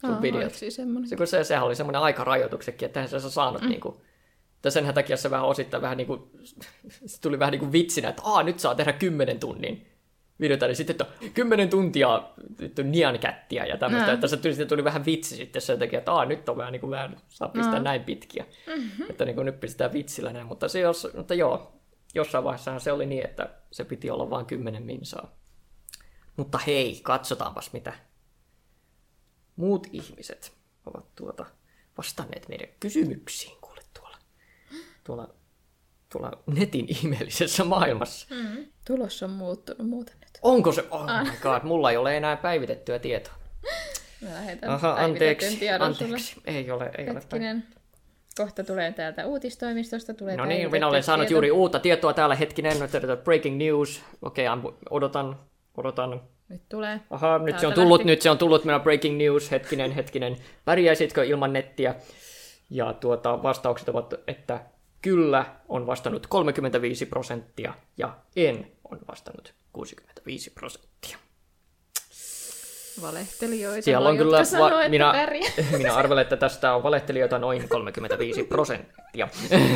sun 0.00 0.10
Aa, 0.10 0.22
videot. 0.22 0.54
Se, 0.54 1.16
kun 1.16 1.26
se, 1.26 1.44
sehän 1.44 1.64
oli 1.64 1.76
semmoinen 1.76 2.02
aikarajoituksekin, 2.02 2.86
että 2.86 3.06
se 3.06 3.20
saanut 3.20 3.62
mm. 3.62 3.68
niinku, 3.68 4.02
tai 4.62 4.72
senhän 4.72 4.94
takia 4.94 5.16
se 5.16 5.30
vähän 5.30 5.46
osittain 5.46 5.82
vähän 5.82 5.96
niinku, 5.96 6.30
se 7.06 7.20
tuli 7.20 7.38
vähän 7.38 7.52
niinku 7.52 7.72
vitsinä, 7.72 8.08
että 8.08 8.22
Aa, 8.24 8.42
nyt 8.42 8.60
saa 8.60 8.74
tehdä 8.74 8.92
10 8.92 9.40
tunnin 9.40 9.89
videota, 10.40 10.66
niin 10.66 10.76
sitten, 10.76 10.96
että 11.00 11.28
10 11.34 11.68
tuntia 11.68 12.22
vittu 12.60 12.82
niankättiä 12.82 13.66
ja 13.66 13.76
tämmöistä, 13.76 14.06
Nää. 14.06 14.14
että 14.14 14.28
se 14.28 14.36
tuli, 14.36 14.54
sitten 14.54 14.68
tuli 14.68 14.84
vähän 14.84 15.06
vitsi 15.06 15.36
sitten 15.36 15.62
sen 15.62 15.78
takia, 15.78 15.98
että 15.98 16.12
Aa, 16.12 16.24
nyt 16.24 16.48
on 16.48 16.56
vähän 16.56 16.72
niinku 16.72 16.90
vähän, 16.90 17.16
saa 17.28 17.48
pistää 17.48 17.80
näin 17.80 18.04
pitkiä, 18.04 18.46
että 19.10 19.24
niinku 19.24 19.42
nyt 19.42 19.60
pistetään 19.60 19.92
vitsillä 19.92 20.32
näin, 20.32 20.46
mutta 20.46 20.68
se 20.68 20.80
jos, 20.80 21.08
mutta 21.16 21.34
joo, 21.34 21.80
jossain 22.14 22.44
vaiheessa 22.44 22.78
se 22.78 22.92
oli 22.92 23.06
niin, 23.06 23.24
että 23.24 23.50
se 23.72 23.84
piti 23.84 24.10
olla 24.10 24.30
vain 24.30 24.46
10 24.46 24.82
minsaa. 24.82 25.36
Mutta 26.36 26.58
hei, 26.58 27.00
katsotaanpas 27.02 27.72
mitä 27.72 27.92
muut 29.56 29.86
ihmiset 29.92 30.52
ovat 30.86 31.14
tuota 31.14 31.46
vastanneet 31.98 32.48
meidän 32.48 32.68
kysymyksiin 32.80 33.56
kuule 33.60 33.80
tuolla, 33.94 34.18
tuolla, 35.04 35.34
tuolla 36.12 36.42
netin 36.46 36.86
ihmeellisessä 36.88 37.64
maailmassa. 37.64 38.26
Mm. 38.34 38.66
Tulos 38.86 39.22
on 39.22 39.30
muuttunut 39.30 39.88
muuten 39.88 40.19
nyt. 40.32 40.38
Onko 40.42 40.72
se? 40.72 40.84
Oh 40.90 41.04
my 41.06 41.30
god, 41.42 41.62
mulla 41.62 41.90
ei 41.90 41.96
ole 41.96 42.16
enää 42.16 42.36
päivitettyä 42.36 42.98
tietoa. 42.98 43.34
Mä 44.20 44.34
lähetän 44.34 44.70
Aha, 44.70 44.94
anteeksi, 44.98 45.56
tiedon 45.56 45.94
sulle. 45.94 46.08
anteeksi. 46.10 46.40
Ei 46.44 46.70
ole, 46.70 46.90
ei 46.98 47.04
ole. 47.10 47.14
Hetkinen. 47.14 47.64
Kohta 48.36 48.64
tulee 48.64 48.92
täältä 48.92 49.26
uutistoimistosta. 49.26 50.14
Tulee 50.14 50.36
No 50.36 50.44
niin, 50.44 50.56
minä 50.56 50.62
päivitetty 50.70 50.86
olen 50.86 51.02
saanut 51.02 51.26
tieto. 51.26 51.34
juuri 51.34 51.50
uutta 51.50 51.78
tietoa 51.78 52.12
täällä 52.12 52.34
hetkinen. 52.34 52.76
Nyt 52.80 53.24
breaking 53.24 53.58
news. 53.58 54.02
Okei, 54.22 54.48
okay, 54.48 54.72
odotan, 54.90 55.38
odotan. 55.76 56.20
Nyt 56.48 56.62
tulee. 56.68 57.00
Aha, 57.10 57.38
nyt 57.38 57.58
se 57.58 57.66
on 57.66 57.70
Täältä 57.72 57.74
tullut, 57.74 58.00
lähti. 58.00 58.06
nyt 58.12 58.22
se 58.22 58.30
on 58.30 58.38
tullut 58.38 58.64
minä 58.64 58.78
breaking 58.80 59.18
news. 59.18 59.50
Hetkinen, 59.50 59.92
hetkinen. 59.92 60.36
Pärjäisitkö 60.64 61.24
ilman 61.24 61.52
nettiä? 61.52 61.94
Ja 62.70 62.92
tuota, 62.92 63.42
vastaukset 63.42 63.88
ovat, 63.88 64.14
että 64.26 64.60
kyllä 65.02 65.44
on 65.68 65.86
vastannut 65.86 66.26
35 66.26 67.06
prosenttia 67.06 67.74
ja 67.96 68.16
en 68.36 68.66
on 68.90 68.98
vastannut 69.08 69.54
65 69.72 70.50
prosenttia. 70.50 71.18
Valehtelijoita, 73.02 73.82
Siellä 73.82 74.08
on 74.08 74.16
kyllä, 74.16 74.44
sanoo, 74.44 74.68
että 74.68 74.88
minä, 74.88 75.14
minä 75.78 75.94
arvelen, 75.94 76.22
että 76.22 76.36
tästä 76.36 76.74
on 76.74 76.82
valehtelijoita 76.82 77.38
noin 77.38 77.68
35 77.68 78.42
prosenttia. 78.44 79.28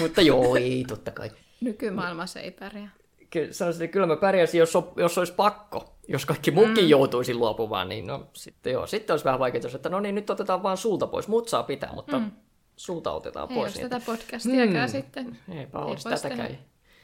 Mutta 0.00 0.22
joo, 0.22 0.56
ei, 0.56 0.84
totta 0.88 1.10
kai. 1.10 1.30
Nykymaailmassa 1.60 2.40
ei 2.40 2.50
pärjää. 2.50 2.90
Kyllä, 3.30 3.52
sanoisin, 3.52 3.84
että 3.84 3.92
kyllä 3.92 4.06
mä 4.06 4.16
pärjäsin, 4.16 4.58
jos, 4.58 4.76
on, 4.76 4.92
jos 4.96 5.18
olisi 5.18 5.32
pakko. 5.32 5.94
Jos 6.08 6.26
kaikki 6.26 6.50
muukin 6.50 6.84
mm. 6.84 6.88
joutuisi 6.88 7.34
luopumaan, 7.34 7.88
niin 7.88 8.06
no 8.06 8.26
sitten 8.32 8.72
joo. 8.72 8.86
Sitten 8.86 9.14
olisi 9.14 9.24
vähän 9.24 9.40
vaikeaa, 9.40 9.74
että 9.74 9.88
no 9.88 10.00
niin, 10.00 10.14
nyt 10.14 10.30
otetaan 10.30 10.62
vaan 10.62 10.76
sulta 10.76 11.06
pois. 11.06 11.28
Mut 11.28 11.48
saa 11.48 11.62
pitää, 11.62 11.92
mutta 11.92 12.18
mm. 12.18 12.30
sulta 12.76 13.12
otetaan 13.12 13.50
Ei 13.50 13.56
pois. 13.56 13.74
niin 13.74 13.90
tätä 13.90 14.06
podcastiakaan 14.06 14.88
sitten. 14.88 15.38
Eipä 15.48 15.78
Ei 15.78 15.84
olisi 15.84 16.08
tätäkään. 16.08 16.48
tehdä. 16.48 16.62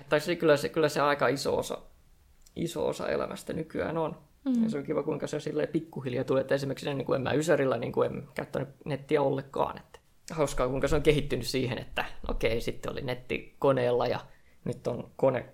Tai 0.09 0.21
se, 0.21 0.37
kyllä, 0.37 0.57
se, 0.57 0.69
kyllä 0.69 0.88
se 0.88 1.01
aika 1.01 1.29
iso 1.29 1.59
osa, 1.59 1.79
iso 2.57 2.88
osa 2.88 3.09
elämästä 3.09 3.53
nykyään 3.53 3.99
on. 3.99 4.17
Mm. 4.45 4.62
Ja 4.62 4.71
se 4.71 4.79
on 4.79 4.85
kiva, 4.85 5.03
kuinka 5.03 5.27
se 5.27 5.40
silleen 5.40 5.69
pikkuhiljaa 5.69 6.25
tulee. 6.25 6.40
Että 6.40 6.55
esimerkiksi 6.55 6.88
ennen 6.88 7.07
kuin 7.07 7.17
en 7.17 7.23
mä 7.23 7.33
Ysärillä, 7.33 7.77
niin 7.77 7.93
kuin 7.93 8.12
en 8.12 8.29
käyttänyt 8.35 8.69
nettiä 8.85 9.23
ollenkaan. 9.23 9.79
Että 9.79 9.99
hauskaa, 10.31 10.69
kuinka 10.69 10.88
se 10.88 10.97
on 10.97 11.03
kehittynyt 11.03 11.47
siihen, 11.47 11.79
että 11.79 12.05
okei, 12.29 12.61
sitten 12.61 12.93
oli 12.93 13.03
netti 13.03 13.57
koneella 13.59 14.07
ja 14.07 14.21
nyt 14.64 14.87
on 14.87 15.11
kone 15.17 15.49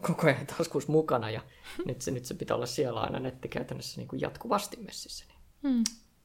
koko 0.00 0.26
ajan 0.26 0.46
taskussa 0.46 0.92
mukana 0.92 1.30
ja 1.30 1.40
nyt 1.84 2.02
se, 2.02 2.10
nyt 2.10 2.24
se 2.24 2.34
pitää 2.34 2.54
olla 2.54 2.66
siellä 2.66 3.00
aina 3.00 3.20
netti 3.20 3.48
käytännössä 3.48 4.00
niin 4.00 4.08
kuin 4.08 4.20
jatkuvasti 4.20 4.76
messissä. 4.76 5.24
Niin. 5.28 5.74
Hmm. 5.74 5.84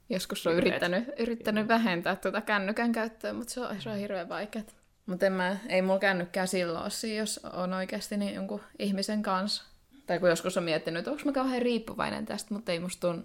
Joskus 0.09 0.47
on 0.47 0.53
yrittänyt, 0.53 1.03
yrittänyt 1.19 1.67
vähentää 1.67 2.15
tuota 2.15 2.41
kännykän 2.41 2.91
käyttöä, 2.91 3.33
mutta 3.33 3.53
se 3.53 3.61
on, 3.61 3.81
se 3.81 3.89
on 3.89 3.97
hirveän 3.97 4.29
vaikeaa. 4.29 4.65
Mutta 5.05 5.29
mä, 5.29 5.57
ei 5.69 5.81
mulla 5.81 5.99
kännykkää 5.99 6.45
silloin 6.45 6.91
jos 7.17 7.39
on 7.53 7.73
oikeasti 7.73 8.17
niin 8.17 8.35
jonkun 8.35 8.61
ihmisen 8.79 9.23
kanssa. 9.23 9.63
Tai 10.07 10.19
kun 10.19 10.29
joskus 10.29 10.57
on 10.57 10.63
miettinyt, 10.63 10.99
että 10.99 11.11
onko 11.11 11.23
mä 11.25 11.31
kauhean 11.31 11.61
riippuvainen 11.61 12.25
tästä, 12.25 12.53
mutta 12.53 12.71
ei 12.71 12.79
musta 12.79 13.07
tunnu. 13.07 13.23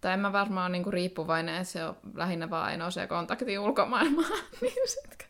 Tai 0.00 0.12
en 0.12 0.20
mä 0.20 0.32
varmaan 0.32 0.72
niinku 0.72 0.90
riippuvainen, 0.90 1.54
että 1.54 1.64
se 1.64 1.84
on 1.84 1.96
lähinnä 2.14 2.50
vaan 2.50 2.66
ainoa 2.66 2.90
se 2.90 3.06
kontakti 3.06 3.58
ulkomaailmaan. 3.58 4.30
niin 4.60 4.88
sit, 4.88 5.28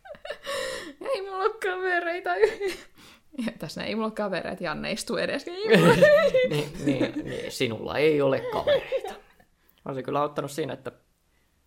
ei 1.01 1.23
mulla 1.23 1.45
ole 1.45 1.55
kavereita. 1.63 2.31
Ja 3.47 3.53
tässä 3.59 3.85
ei 3.85 3.95
mulla 3.95 4.07
ole 4.07 4.15
kavereita, 4.15 4.65
Janne 4.65 4.93
istuu 4.93 5.17
edes. 5.17 5.47
niin, 6.51 6.73
niin, 6.85 7.25
niin, 7.25 7.53
sinulla 7.53 7.99
ei 7.99 8.23
ole 8.23 8.41
kavereita. 8.53 9.15
On 9.85 10.03
kyllä 10.03 10.21
auttanut 10.21 10.51
siinä, 10.51 10.73
että 10.73 10.93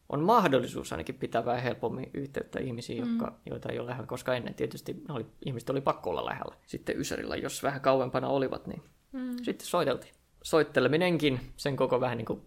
on 0.09 0.23
mahdollisuus 0.23 0.91
ainakin 0.91 1.15
pitää 1.15 1.45
vähän 1.45 1.63
helpommin 1.63 2.09
yhteyttä 2.13 2.59
ihmisiin, 2.59 3.03
mm. 3.03 3.09
jotka, 3.09 3.39
joita 3.45 3.69
ei 3.69 3.79
ole 3.79 3.87
lähellä, 3.87 4.07
koska 4.07 4.35
ennen 4.35 4.53
tietysti 4.53 5.03
oli, 5.09 5.25
ihmiset 5.45 5.69
oli 5.69 5.81
pakko 5.81 6.09
olla 6.09 6.25
lähellä. 6.25 6.55
Sitten 6.65 6.99
Ysärillä, 6.99 7.35
jos 7.35 7.63
vähän 7.63 7.81
kauempana 7.81 8.27
olivat, 8.27 8.67
niin 8.67 8.81
mm. 9.11 9.37
sitten 9.43 9.67
soiteltiin. 9.67 10.13
Soitteleminenkin, 10.43 11.39
sen 11.57 11.75
koko 11.75 12.01
vähän 12.01 12.17
niin 12.17 12.25
kuin 12.25 12.41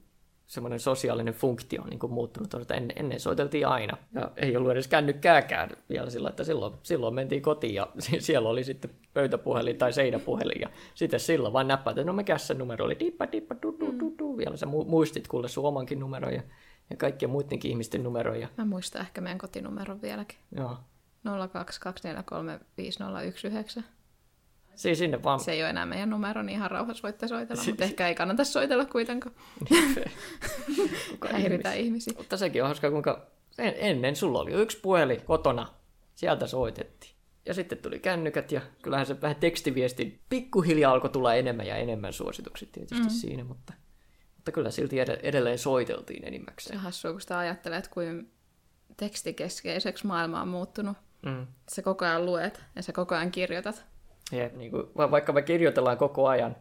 semmoinen 0.51 0.81
sosiaalinen 0.81 1.35
funktio 1.35 1.83
on 1.83 1.91
niin 1.91 1.99
kuin 1.99 2.13
muuttunut, 2.13 2.55
että 2.55 2.75
ennen, 2.75 2.97
ennen 2.97 3.21
soiteltiin 3.21 3.67
aina. 3.67 3.97
Ja 4.15 4.31
ei 4.37 4.57
ollut 4.57 4.73
edes 4.73 4.89
kännykkääkään 4.89 5.71
vielä 5.89 6.11
sillä, 6.11 6.29
että 6.29 6.45
silloin, 6.45 6.75
silloin 6.83 7.15
mentiin 7.15 7.43
kotiin 7.43 7.75
ja 7.75 7.87
siellä 8.19 8.49
oli 8.49 8.65
sitten 8.65 8.91
pöytäpuhelin 9.15 9.79
tai 9.79 9.93
seinäpuhelin. 9.93 10.61
Ja 10.61 10.69
sitten 10.95 11.21
silloin 11.21 11.53
vain 11.53 11.69
näppäät, 11.69 11.99
että 11.99 12.07
no 12.07 12.13
mikä 12.13 12.39
se 12.39 12.55
numero 12.55 12.85
oli, 12.85 12.97
dippa, 13.01 13.33
dippa, 13.33 13.57
du, 13.63 13.77
du, 13.81 13.95
du, 14.01 14.15
du. 14.19 14.37
Vielä 14.37 14.57
sä 14.57 14.67
mu- 14.67 14.89
muistit 14.89 15.29
kuule 15.29 15.49
sun 15.49 15.65
omankin 15.65 16.01
numeron 16.01 16.35
ja, 16.35 16.43
ja 16.91 16.97
kaikkien 16.97 17.31
muidenkin 17.31 17.71
ihmisten 17.71 18.03
numeroja. 18.03 18.49
Mä 18.57 18.65
muistan 18.65 19.03
ehkä 19.03 19.21
meidän 19.21 19.39
kotinumeron 19.39 20.03
vieläkin. 20.03 20.39
Joo. 20.57 20.79
022435019. 23.81 23.83
Siis 24.75 24.99
sinne 24.99 25.23
vaan. 25.23 25.41
Se 25.41 25.53
ei 25.53 25.63
ole 25.63 25.71
enää 25.71 25.87
meidän 25.87 26.11
numero, 26.11 26.43
niin 26.43 26.57
ihan 26.57 26.71
rauhassa 26.71 27.03
voitte 27.03 27.29
soitella, 27.29 27.63
mutta 27.65 27.85
ehkä 27.85 28.09
ei 28.09 28.15
kannata 28.15 28.45
soitella 28.45 28.85
kuitenkaan. 28.85 29.35
Häiritään 31.33 31.75
ihmis- 31.75 31.85
ihmisiä. 31.85 32.15
Mutta 32.17 32.37
sekin 32.37 32.63
on 32.63 32.69
hauskaa, 32.69 32.91
kuinka 32.91 33.27
en- 33.59 33.75
ennen 33.77 34.17
sulla 34.17 34.41
oli 34.41 34.53
yksi 34.53 34.81
puhelin 34.81 35.23
kotona, 35.23 35.67
sieltä 36.15 36.47
soitettiin. 36.47 37.13
Ja 37.47 37.55
sitten 37.55 37.79
tuli 37.79 37.99
kännykät 37.99 38.53
ja 38.53 38.61
kyllähän 38.83 39.07
se 39.07 39.21
vähän 39.21 39.37
tekstiviesti 39.37 40.21
pikkuhiljaa 40.29 40.93
alkoi 40.93 41.11
tulla 41.11 41.35
enemmän 41.35 41.67
ja 41.67 41.77
enemmän 41.77 42.13
suositukset 42.13 42.73
tietysti 42.73 43.05
mm. 43.05 43.11
siinä, 43.11 43.45
mutta, 43.45 43.73
mutta 44.41 44.53
kyllä 44.53 44.71
silti 44.71 45.01
ed- 45.01 45.21
edelleen 45.23 45.59
soiteltiin 45.59 46.23
Se 46.23 46.27
enimmäkseen. 46.27 46.77
on 46.79 46.83
hassua, 46.85 47.11
kun 47.13 47.21
sitä 47.21 47.39
ajattelee, 47.39 47.79
että 47.79 47.91
kuin 47.91 48.31
tekstikeskeiseksi 48.97 50.07
maailma 50.07 50.43
on 50.43 50.49
muuttunut. 50.49 50.97
Mm. 51.27 51.47
Sä 51.71 51.83
koko 51.83 52.05
ajan 52.05 52.27
luet 52.27 52.63
ja 52.77 52.83
sä 52.83 52.93
koko 52.93 53.15
ajan 53.15 53.31
kirjoitat. 53.31 53.85
Ja 54.33 54.49
niin 54.49 54.71
kuin, 54.71 54.83
va- 54.97 55.11
vaikka 55.11 55.33
me 55.33 55.43
kirjoitellaan 55.43 55.97
koko 55.99 56.29
ajan, 56.29 56.57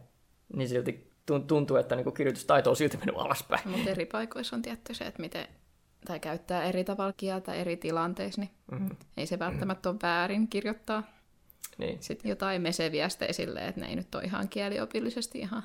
niin 0.56 0.68
silti 0.68 1.10
tun- 1.32 1.44
tuntuu, 1.46 1.76
että 1.76 1.96
niin 1.96 2.04
kuin 2.04 2.14
kirjoitustaito 2.14 2.70
on 2.70 2.76
silti 2.76 2.96
mennyt 2.96 3.16
alaspäin. 3.16 3.68
Mutta 3.68 3.90
eri 3.90 4.06
paikoissa 4.06 4.56
on 4.56 4.62
tietty 4.62 4.94
se, 4.94 5.04
että 5.04 5.20
miten 5.22 5.46
tai 6.06 6.20
käyttää 6.20 6.64
eri 6.64 6.84
tavalla 6.84 7.12
kieltä 7.16 7.54
eri 7.54 7.76
tilanteissa, 7.76 8.40
niin 8.40 8.50
Mm. 8.70 8.88
ei 9.16 9.26
se 9.26 9.38
välttämättä 9.38 9.88
ole 9.90 9.98
väärin 10.02 10.48
kirjoittaa. 10.48 11.02
Niin, 11.78 12.02
Sitten 12.02 12.28
jotain 12.28 12.62
meseviestejä 12.62 13.32
silleen, 13.32 13.66
että 13.68 13.80
ne 13.80 13.86
ei 13.88 13.96
nyt 13.96 14.14
ole 14.14 14.24
ihan 14.24 14.48
kieliopillisesti 14.48 15.38
ihan 15.38 15.62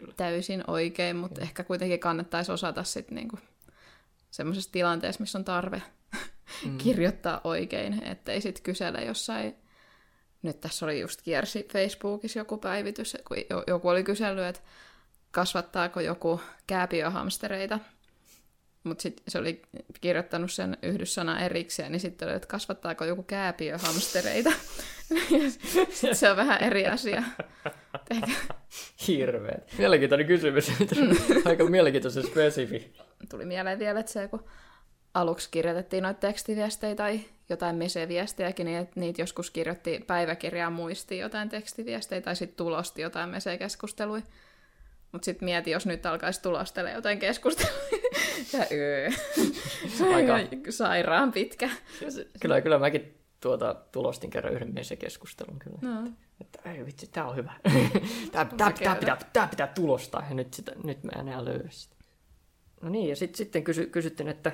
kyllä. 0.00 0.14
täysin 0.16 0.64
oikein, 0.66 1.16
mutta 1.16 1.40
ehkä 1.40 1.64
kuitenkin 1.64 2.00
kannattaisi 2.00 2.52
osata 2.52 2.84
sitten 2.84 3.14
niinku 3.14 3.38
semmoisessa 4.30 4.72
tilanteessa, 4.72 5.20
missä 5.20 5.38
on 5.38 5.44
tarve 5.44 5.82
mm. 6.64 6.78
kirjoittaa 6.84 7.40
oikein, 7.44 8.02
ettei 8.02 8.40
sitten 8.40 8.62
kysele 8.62 9.04
jossain, 9.04 9.54
nyt 10.42 10.60
tässä 10.60 10.86
oli 10.86 11.00
just 11.00 11.22
kiersi 11.22 11.68
Facebookissa 11.72 12.38
joku 12.38 12.58
päivitys, 12.58 13.16
kun 13.28 13.36
jo- 13.50 13.64
joku 13.66 13.88
oli 13.88 14.04
kysellyt, 14.04 14.44
että 14.44 14.60
kasvattaako 15.30 16.00
joku 16.00 16.40
kääpiöhamstereita, 16.66 17.78
mutta 18.86 19.02
sitten 19.02 19.24
se 19.28 19.38
oli 19.38 19.62
kirjoittanut 20.00 20.52
sen 20.52 20.76
yhdyssana 20.82 21.40
erikseen, 21.40 21.92
niin 21.92 22.00
sitten 22.00 22.28
oli, 22.28 22.36
että 22.36 22.48
kasvattaako 22.48 23.04
joku 23.04 23.22
kääpiöhamstereita. 23.22 24.50
sitten 25.90 26.16
se 26.16 26.30
on 26.30 26.36
vähän 26.36 26.62
eri 26.62 26.86
asia. 26.86 27.22
Ehkä 28.10 28.32
Hirveet. 29.08 29.74
Mielenkiintoinen 29.78 30.26
kysymys. 30.26 30.72
Aika 31.44 31.64
mielenkiintoisen 31.64 32.26
spesifi. 32.26 32.92
tuli 33.30 33.44
mieleen 33.44 33.78
vielä, 33.78 34.00
että 34.00 34.12
se 34.12 34.28
kun 34.28 34.44
aluksi 35.14 35.48
kirjoitettiin 35.50 36.02
noita 36.02 36.20
tekstiviestejä 36.20 36.94
tai 36.94 37.20
jotain 37.48 37.76
meseviestejäkin, 37.76 38.66
niin 38.66 38.78
että 38.78 39.00
niitä 39.00 39.22
joskus 39.22 39.50
kirjoitti 39.50 40.04
päiväkirjaan 40.06 40.72
muistiin 40.72 41.20
jotain 41.20 41.48
tekstiviestejä 41.48 42.20
tai 42.20 42.36
sitten 42.36 42.56
tulosti 42.56 43.02
jotain 43.02 43.30
mesekeskusteluja. 43.30 44.22
Mutta 45.12 45.24
sitten 45.24 45.46
mieti, 45.46 45.70
jos 45.70 45.86
nyt 45.86 46.06
alkaisi 46.06 46.42
tulostella 46.42 46.90
jotain 46.90 47.18
keskustelua. 47.18 47.72
ja 48.52 48.66
öö. 48.72 49.10
Se 49.88 50.04
on 50.04 50.14
Aika- 50.14 50.56
sairaan 50.70 51.32
pitkä. 51.32 51.70
Kyllä, 52.40 52.60
kyllä 52.60 52.78
mäkin 52.78 53.14
tuota, 53.40 53.74
tulostin 53.92 54.30
kerran 54.30 54.54
yhden 54.54 54.74
mesekeskustelun 54.74 55.58
kyllä. 55.58 55.78
No. 55.82 56.10
Että 56.40 56.72
ei 56.72 56.86
vitsi, 56.86 57.06
tää 57.06 57.26
on 57.26 57.36
hyvä. 57.36 57.52
tää, 58.32 58.44
tää, 58.44 58.72
tää, 58.72 58.96
pitää, 58.96 59.18
tää 59.32 59.48
pitää 59.48 59.66
tulostaa 59.66 60.24
ja 60.28 60.34
nyt, 60.34 60.54
sitä, 60.54 60.72
nyt 60.84 61.04
mä 61.04 61.20
enää 61.20 61.44
löydä 61.44 61.68
sitä. 61.70 61.96
No 62.82 62.88
niin, 62.88 63.08
ja 63.08 63.16
sit, 63.16 63.34
sitten 63.34 63.64
kysy, 63.64 63.86
kysyttiin, 63.86 64.28
että 64.28 64.52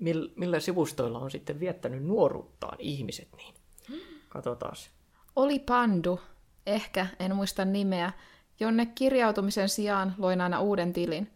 mil, 0.00 0.30
millä 0.36 0.60
sivustoilla 0.60 1.18
on 1.18 1.30
sitten 1.30 1.60
viettänyt 1.60 2.04
nuoruuttaan 2.04 2.76
ihmiset, 2.80 3.28
niin 3.36 3.54
katsotaan. 4.28 4.76
Oli 5.36 5.58
Pandu, 5.58 6.20
ehkä, 6.66 7.06
en 7.18 7.36
muista 7.36 7.64
nimeä, 7.64 8.12
jonne 8.60 8.86
kirjautumisen 8.86 9.68
sijaan 9.68 10.14
loin 10.18 10.40
aina 10.40 10.60
uuden 10.60 10.92
tilin. 10.92 11.30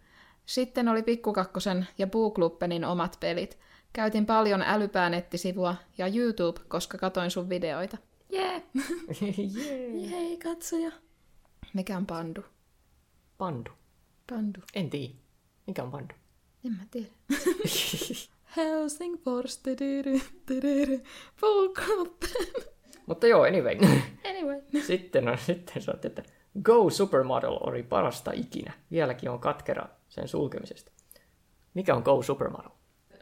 Sitten 0.46 0.88
oli 0.88 1.02
Pikkukakkosen 1.02 1.86
ja 1.98 2.06
Bookluppenin 2.06 2.84
omat 2.84 3.16
pelit. 3.20 3.58
Käytin 3.92 4.26
paljon 4.26 4.62
älypäänettisivua 4.62 5.76
ja 5.98 6.06
YouTube, 6.06 6.60
koska 6.68 6.98
katoin 6.98 7.30
sun 7.30 7.48
videoita. 7.48 7.96
Jee! 8.32 8.62
Jee. 9.56 10.10
Hei, 10.10 10.36
katsoja! 10.36 10.90
Mikä 11.74 11.96
on 11.96 12.06
pandu? 12.06 12.44
Pandu. 13.38 13.70
Pandu. 14.30 14.60
En 14.74 14.90
tiedä. 14.90 15.14
Mikä 15.66 15.82
on 15.82 15.90
pandu? 15.90 16.14
En 16.64 16.72
mä 16.72 16.82
tiedä. 16.90 17.08
Helsingfors. 18.56 19.62
Mutta 23.06 23.26
joo, 23.26 23.42
anyway. 23.42 23.76
Anyway. 24.30 24.62
sitten 24.86 25.28
on 25.28 25.38
sitten 25.38 25.82
sanottu, 25.82 26.06
että 26.06 26.22
Go 26.62 26.90
Supermodel 26.90 27.58
oli 27.60 27.82
parasta 27.82 28.30
ikinä. 28.34 28.72
Vieläkin 28.90 29.30
on 29.30 29.40
katkera 29.40 29.88
sen 30.08 30.28
sulkemisesta. 30.28 30.92
Mikä 31.74 31.94
on 31.94 32.02
Go 32.02 32.22
Supermodel? 32.22 32.70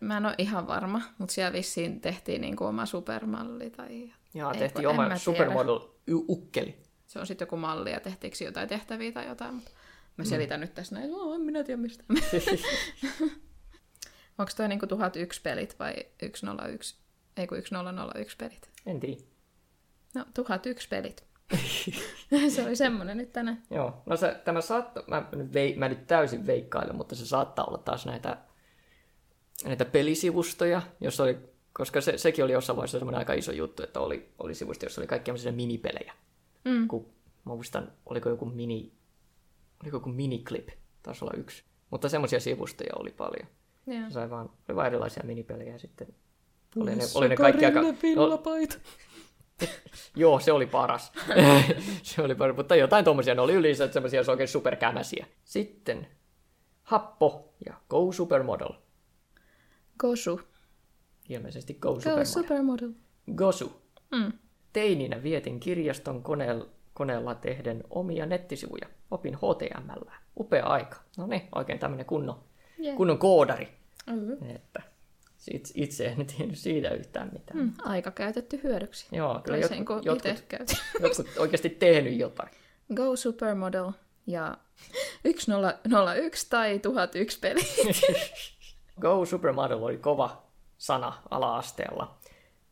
Mä 0.01 0.16
en 0.16 0.27
ole 0.27 0.35
ihan 0.38 0.66
varma, 0.66 1.01
mutta 1.18 1.35
siellä 1.35 1.53
vissiin 1.53 2.01
tehtiin 2.01 2.40
niinku 2.40 2.64
oma 2.64 2.87
supermalli 2.87 3.70
tai... 3.70 4.12
Ja 4.35 4.53
Ei, 4.53 4.59
tehtiin 4.59 4.88
oma. 4.88 5.16
Supermodel-ukkeli. 5.16 6.75
Se 7.07 7.18
on 7.18 7.27
sitten 7.27 7.46
joku 7.46 7.57
malli 7.57 7.92
ja 7.92 8.01
tehtiinkö 8.01 8.44
jotain 8.44 8.68
tehtäviä 8.68 9.12
tai 9.12 9.27
jotain, 9.27 9.55
mutta 9.55 9.70
mä 10.16 10.25
selitän 10.25 10.61
nyt 10.61 10.75
tässä 10.75 10.94
näin, 10.94 11.11
että 11.11 11.35
en 11.35 11.40
minä 11.40 11.64
tiedä 11.64 11.83
mistä. 11.83 12.05
Onko 14.38 14.53
toi 14.57 14.68
niinku 14.68 14.87
1001 14.87 15.42
pelit 15.42 15.79
vai 15.79 15.94
101? 16.35 16.96
Ei 17.37 17.46
kun 17.46 17.59
1001 17.70 18.37
pelit. 18.37 18.70
En 18.87 19.01
tiedä. 19.01 19.20
No, 20.14 20.25
1001 20.35 20.88
pelit. 20.88 21.25
se 22.54 22.62
oli 22.62 22.76
semmonen 22.76 23.16
nyt 23.16 23.32
tänään. 23.32 23.62
Joo, 23.70 24.02
no 24.06 24.16
se, 24.16 24.40
tämä 24.44 24.61
saattaa, 24.61 25.02
mä, 25.06 25.28
nyt 25.32 25.52
vei, 25.52 25.76
mä 25.76 25.88
nyt 25.88 26.06
täysin 26.06 26.46
veikkailen, 26.46 26.96
mutta 26.96 27.14
se 27.14 27.26
saattaa 27.26 27.64
olla 27.64 27.78
taas 27.78 28.06
näitä, 28.06 28.37
näitä 29.64 29.85
pelisivustoja, 29.85 30.82
jos 31.00 31.20
oli, 31.20 31.38
koska 31.72 32.00
se, 32.00 32.18
sekin 32.18 32.44
oli 32.44 32.52
jossain 32.52 32.76
vaiheessa 32.76 32.98
semmoinen 32.98 33.18
aika 33.18 33.32
iso 33.32 33.52
juttu, 33.52 33.82
että 33.82 34.00
oli, 34.00 34.32
oli 34.38 34.54
sivusto, 34.54 34.87
jossa 34.87 35.00
oli 35.00 35.09
kaikkia 35.09 35.35
minipelejä. 35.50 36.12
Mm. 36.64 36.88
Kun, 36.88 37.06
mä 37.44 37.54
muistan, 37.54 37.92
oliko 38.06 38.28
joku 38.28 38.44
mini, 38.44 38.92
oliko 39.82 39.96
joku 39.96 40.09
miniclip, 40.09 40.68
taisi 41.02 41.24
olla 41.24 41.35
yksi. 41.37 41.64
Mutta 41.90 42.09
semmoisia 42.09 42.40
sivustoja 42.40 42.92
oli 42.98 43.11
paljon. 43.11 43.48
Joo. 43.87 44.09
Se 44.09 44.12
sai 44.12 44.30
vaan, 44.30 44.50
oli 44.68 44.76
vaan 44.76 44.87
erilaisia 44.87 45.22
minipelejä 45.26 45.78
sitten 45.78 46.09
oli 46.76 46.96
ne, 46.96 47.02
oli 47.14 47.28
ne 47.28 47.37
kaikki 47.37 47.64
aika... 47.64 47.82
No. 47.82 47.94
Joo, 50.16 50.40
se 50.40 50.53
oli 50.53 50.66
paras. 50.66 51.12
se 52.03 52.23
oli 52.23 52.35
paras, 52.35 52.57
mutta 52.57 52.77
jotain 52.77 53.05
tommosia, 53.05 53.35
ne 53.35 53.40
oli 53.40 53.53
yleensä 53.53 53.88
semmoisia 53.88 54.21
oikein 54.29 54.49
superkämäsiä. 54.49 55.27
Sitten 55.45 56.07
Happo 56.83 57.55
ja 57.66 57.75
Go 57.90 58.12
Supermodel. 58.12 58.69
Gosu. 59.99 60.40
Ilmeisesti 61.29 61.75
Go, 61.75 61.95
Go 61.95 62.01
Supermodel. 62.01 62.25
supermodel. 62.25 62.90
Gosu. 63.35 63.83
Mm. 64.11 64.33
Teininä 64.73 65.23
vietin 65.23 65.61
kirjaston 65.61 66.23
koneella, 66.23 66.66
koneella 66.95 67.35
tehden 67.35 67.85
omia 67.90 68.27
nettisivuja. 68.27 68.88
Opin 69.11 69.35
HTML. 69.37 70.11
Upea 70.40 70.66
aika. 70.66 70.97
No 71.16 71.27
niin, 71.27 71.42
oikein 71.55 71.79
tämmönen 71.79 72.07
kunnon, 72.07 72.45
Yeah. 72.85 72.97
kunnon 72.97 73.19
koodari. 73.19 73.69
Mm. 74.07 74.51
Että 74.55 74.83
itse, 75.54 75.72
itse 75.76 76.06
en 76.06 76.26
tiennyt 76.26 76.59
siitä 76.59 76.90
yhtään 76.90 77.30
mitään. 77.32 77.59
Mm. 77.59 77.72
Aika 77.85 78.11
käytetty 78.11 78.61
hyödyksi. 78.62 79.06
Joo, 79.12 79.40
kyllä 79.44 79.59
jotkut, 79.59 79.87
kuin 79.87 80.04
jotkut, 80.04 80.32
itse 80.32 80.44
käytin. 80.48 80.78
jotkut 81.02 81.26
oikeasti 81.38 81.70
tehnyt 81.70 82.18
jotain. 82.18 82.50
Go 82.94 83.16
Supermodel 83.16 83.92
ja 84.26 84.59
1001 85.22 86.46
tai 86.50 86.78
1001 86.78 87.38
peli. 87.40 87.61
Go 89.00 89.24
Supermodel 89.24 89.82
oli 89.82 89.96
kova 89.98 90.42
sana 90.78 91.22
ala-asteella. 91.30 92.18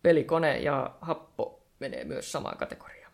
Pelikone 0.03 0.59
ja 0.59 0.97
happo 1.01 1.63
menee 1.79 2.05
myös 2.05 2.33
samaan 2.33 2.59
kategoriaan. 2.59 3.13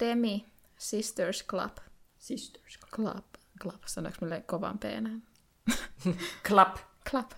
Demi 0.00 0.46
Sisters 0.78 1.44
Club. 1.46 1.76
Sisters. 2.18 2.78
Club. 2.94 3.24
Club. 3.60 3.82
Sanoinko 3.86 4.18
meille 4.20 4.44
kovan 4.46 4.78
p 4.78 4.82
Clap. 6.48 6.76
Club. 7.10 7.30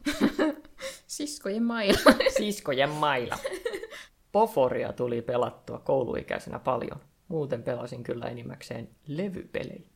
Siskojen 1.13 1.63
mailla. 1.63 2.15
Siskojen 2.39 2.91
mailla. 2.91 3.39
Poforia 4.33 4.93
tuli 4.93 5.23
pelattua 5.23 5.79
kouluikäisenä 5.79 6.59
paljon. 6.59 7.01
Muuten 7.29 7.63
pelasin 7.63 8.03
kyllä 8.03 8.27
enimmäkseen 8.27 8.89
levypelejä. 9.07 9.89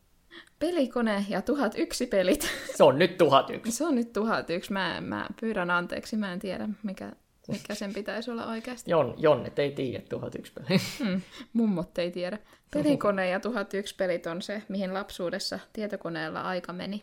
Pelikone 0.59 1.25
ja 1.29 1.43
1001 1.43 2.07
pelit. 2.07 2.49
Se 2.77 2.85
on 2.85 2.99
nyt 2.99 3.19
1001. 3.19 3.73
Se 3.73 3.85
on 3.85 3.95
nyt 3.95 4.13
1001. 4.13 4.73
Mä, 4.73 5.01
mä 5.01 5.27
pyydän 5.41 5.71
anteeksi. 5.71 6.17
Mä 6.17 6.33
en 6.33 6.39
tiedä, 6.39 6.69
mikä, 6.83 7.13
mikä 7.49 7.75
sen 7.75 7.95
pitäisi 7.95 8.31
olla 8.31 8.47
oikeasti. 8.47 8.91
Jon, 8.91 9.15
Jonnet 9.17 9.59
ei 9.59 9.71
tiedä 9.71 10.05
1001 10.09 10.53
peliä. 10.53 10.81
Hmm, 10.99 11.21
mummot 11.53 11.99
ei 11.99 12.11
tiedä. 12.11 12.39
Pelikone 12.71 13.29
ja 13.29 13.41
1001 13.41 13.95
pelit 13.95 14.27
on 14.27 14.43
se, 14.43 14.63
mihin 14.69 14.95
lapsuudessa 14.95 15.59
tietokoneella 15.73 16.41
aika 16.41 16.73
meni. 16.73 17.03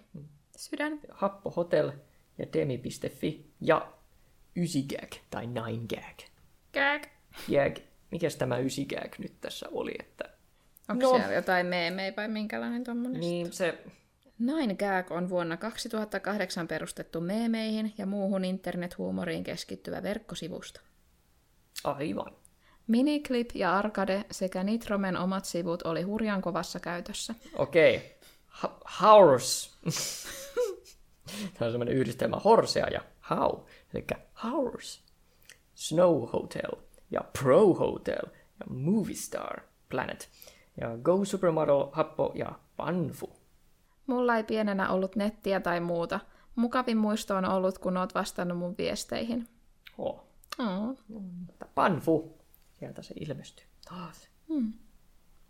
Sydän. 0.57 0.99
Happo 1.11 1.49
Hotel 1.49 1.91
ja 2.37 2.45
Demi.fi 2.53 3.45
ja 3.61 3.93
9gag 4.59 5.15
tai 5.29 5.45
9gag. 5.45 6.25
Gag. 6.73 7.03
Gag. 7.51 7.77
Mikäs 8.11 8.35
tämä 8.35 8.57
9gag 8.57 9.11
nyt 9.17 9.41
tässä 9.41 9.65
oli, 9.71 9.91
että 9.99 10.23
Onko 10.89 11.05
No. 11.11 11.17
siellä 11.17 11.33
jotain 11.35 11.65
meemejä 11.65 12.13
vai 12.17 12.27
minkälainen 12.27 12.83
tommonen? 12.83 13.19
niin 13.19 13.53
se 13.53 13.77
Nine 14.39 14.75
Gag 14.75 15.11
on 15.11 15.29
vuonna 15.29 15.57
2008 15.57 16.67
perustettu 16.67 17.21
meemeihin 17.21 17.93
ja 17.97 18.05
muuhun 18.05 18.45
internethuumoriin 18.45 19.43
keskittyvä 19.43 20.03
verkkosivusto. 20.03 20.79
aivan. 21.83 22.35
Miniclip 22.87 23.49
ja 23.53 23.77
Arcade 23.77 24.25
sekä 24.31 24.63
Nitromen 24.63 25.17
omat 25.17 25.45
sivut 25.45 25.81
oli 25.81 26.01
hurjan 26.01 26.41
kovassa 26.41 26.79
käytössä. 26.79 27.35
Okei. 27.55 28.17
Ha- 28.47 28.79
Horse. 29.01 29.69
On 31.65 31.71
semmoinen 31.71 31.95
yhdistelmä 31.95 32.37
horsea 32.37 32.87
ja 32.87 33.01
how. 33.29 33.59
Eli 33.93 34.05
horse. 34.43 35.01
Snow 35.75 36.29
Hotel 36.33 36.71
ja 37.11 37.21
Pro 37.41 37.73
Hotel 37.73 38.25
ja 38.59 38.65
Movie 38.69 39.15
Star 39.15 39.61
Planet. 39.89 40.29
Ja 40.81 40.97
Go 40.97 41.25
Supermodel, 41.25 41.87
Happo 41.91 42.31
ja 42.35 42.59
Panfu. 42.77 43.35
Mulla 44.07 44.37
ei 44.37 44.43
pienenä 44.43 44.89
ollut 44.89 45.15
nettiä 45.15 45.59
tai 45.59 45.79
muuta. 45.79 46.19
Mukavin 46.55 46.97
muisto 46.97 47.35
on 47.35 47.45
ollut, 47.45 47.77
kun 47.77 47.97
oot 47.97 48.15
vastannut 48.15 48.57
mun 48.57 48.75
viesteihin. 48.77 49.47
Oh. 49.97 50.23
Oh. 50.59 50.97
Mutta 51.47 51.65
Panfu. 51.75 52.37
Sieltä 52.79 53.01
se 53.01 53.13
ilmestyy. 53.19 53.65
Taas. 53.89 54.29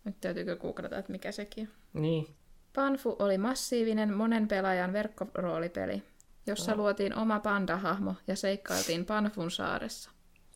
Nyt 0.04 0.22
täytyykö 0.22 0.56
googlata, 0.56 0.98
että 0.98 1.12
mikä 1.12 1.32
sekin 1.32 1.70
on. 1.96 2.02
Niin. 2.02 2.36
Panfu 2.76 3.16
oli 3.20 3.38
massiivinen 3.38 4.14
monen 4.14 4.48
pelaajan 4.48 4.94
verkkoroolipeli, 4.94 6.04
jossa 6.48 6.76
luotiin 6.76 7.16
oma 7.16 7.40
pandahahmo 7.40 8.16
ja 8.28 8.36
seikkailtiin 8.36 9.06
Panfun 9.06 9.52
saaressa. 9.52 10.12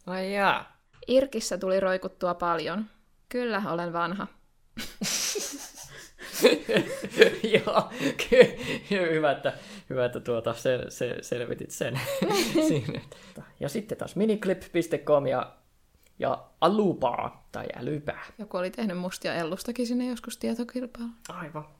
Ai 0.08 0.34
jaa. 0.34 0.78
Irkissä 1.08 1.58
tuli 1.58 1.80
roikuttua 1.80 2.34
paljon. 2.34 2.86
Kyllä, 3.30 3.62
olen 3.68 3.94
vanha. 3.94 4.28
Joo, 7.54 7.90
ky- 8.30 8.58
hyvä, 8.90 9.32
että, 9.32 9.54
hyvä, 9.90 10.06
että 10.06 10.20
tuota, 10.20 10.54
se, 10.54 10.80
se, 10.90 11.18
selvitit 11.22 11.72
sen. 11.72 12.00
Ja 13.60 13.70
sitten 13.70 13.98
taas 13.98 14.16
miniclip.com 14.16 15.28
ja, 15.28 15.56
ja 16.20 16.46
Alupaa 16.62 17.48
tai 17.52 17.66
Älypää. 17.76 18.26
Joku 18.38 18.58
oli 18.58 18.72
tehnyt 18.72 18.98
mustia 18.98 19.36
ellustakin 19.36 19.88
sinne 19.88 20.08
joskus 20.08 20.38
tietokilpailuun. 20.38 21.16
Aivan. 21.30 21.77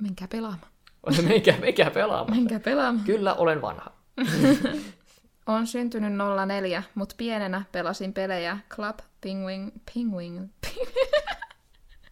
Menkää 0.00 0.28
pelaamaan. 0.28 0.72
Mikä, 1.28 1.54
mikä 1.60 1.90
pelaamaan? 1.90 2.36
Menkää 2.36 2.60
pelaamaan. 2.60 3.04
Kyllä 3.04 3.34
olen 3.34 3.62
vanha. 3.62 3.92
Olen 5.46 5.66
syntynyt 5.66 6.12
04, 6.46 6.82
mutta 6.94 7.14
pienenä 7.18 7.62
pelasin 7.72 8.12
pelejä 8.12 8.58
Club 8.70 8.98
Penguin... 9.20 9.72
Penguin... 9.94 10.50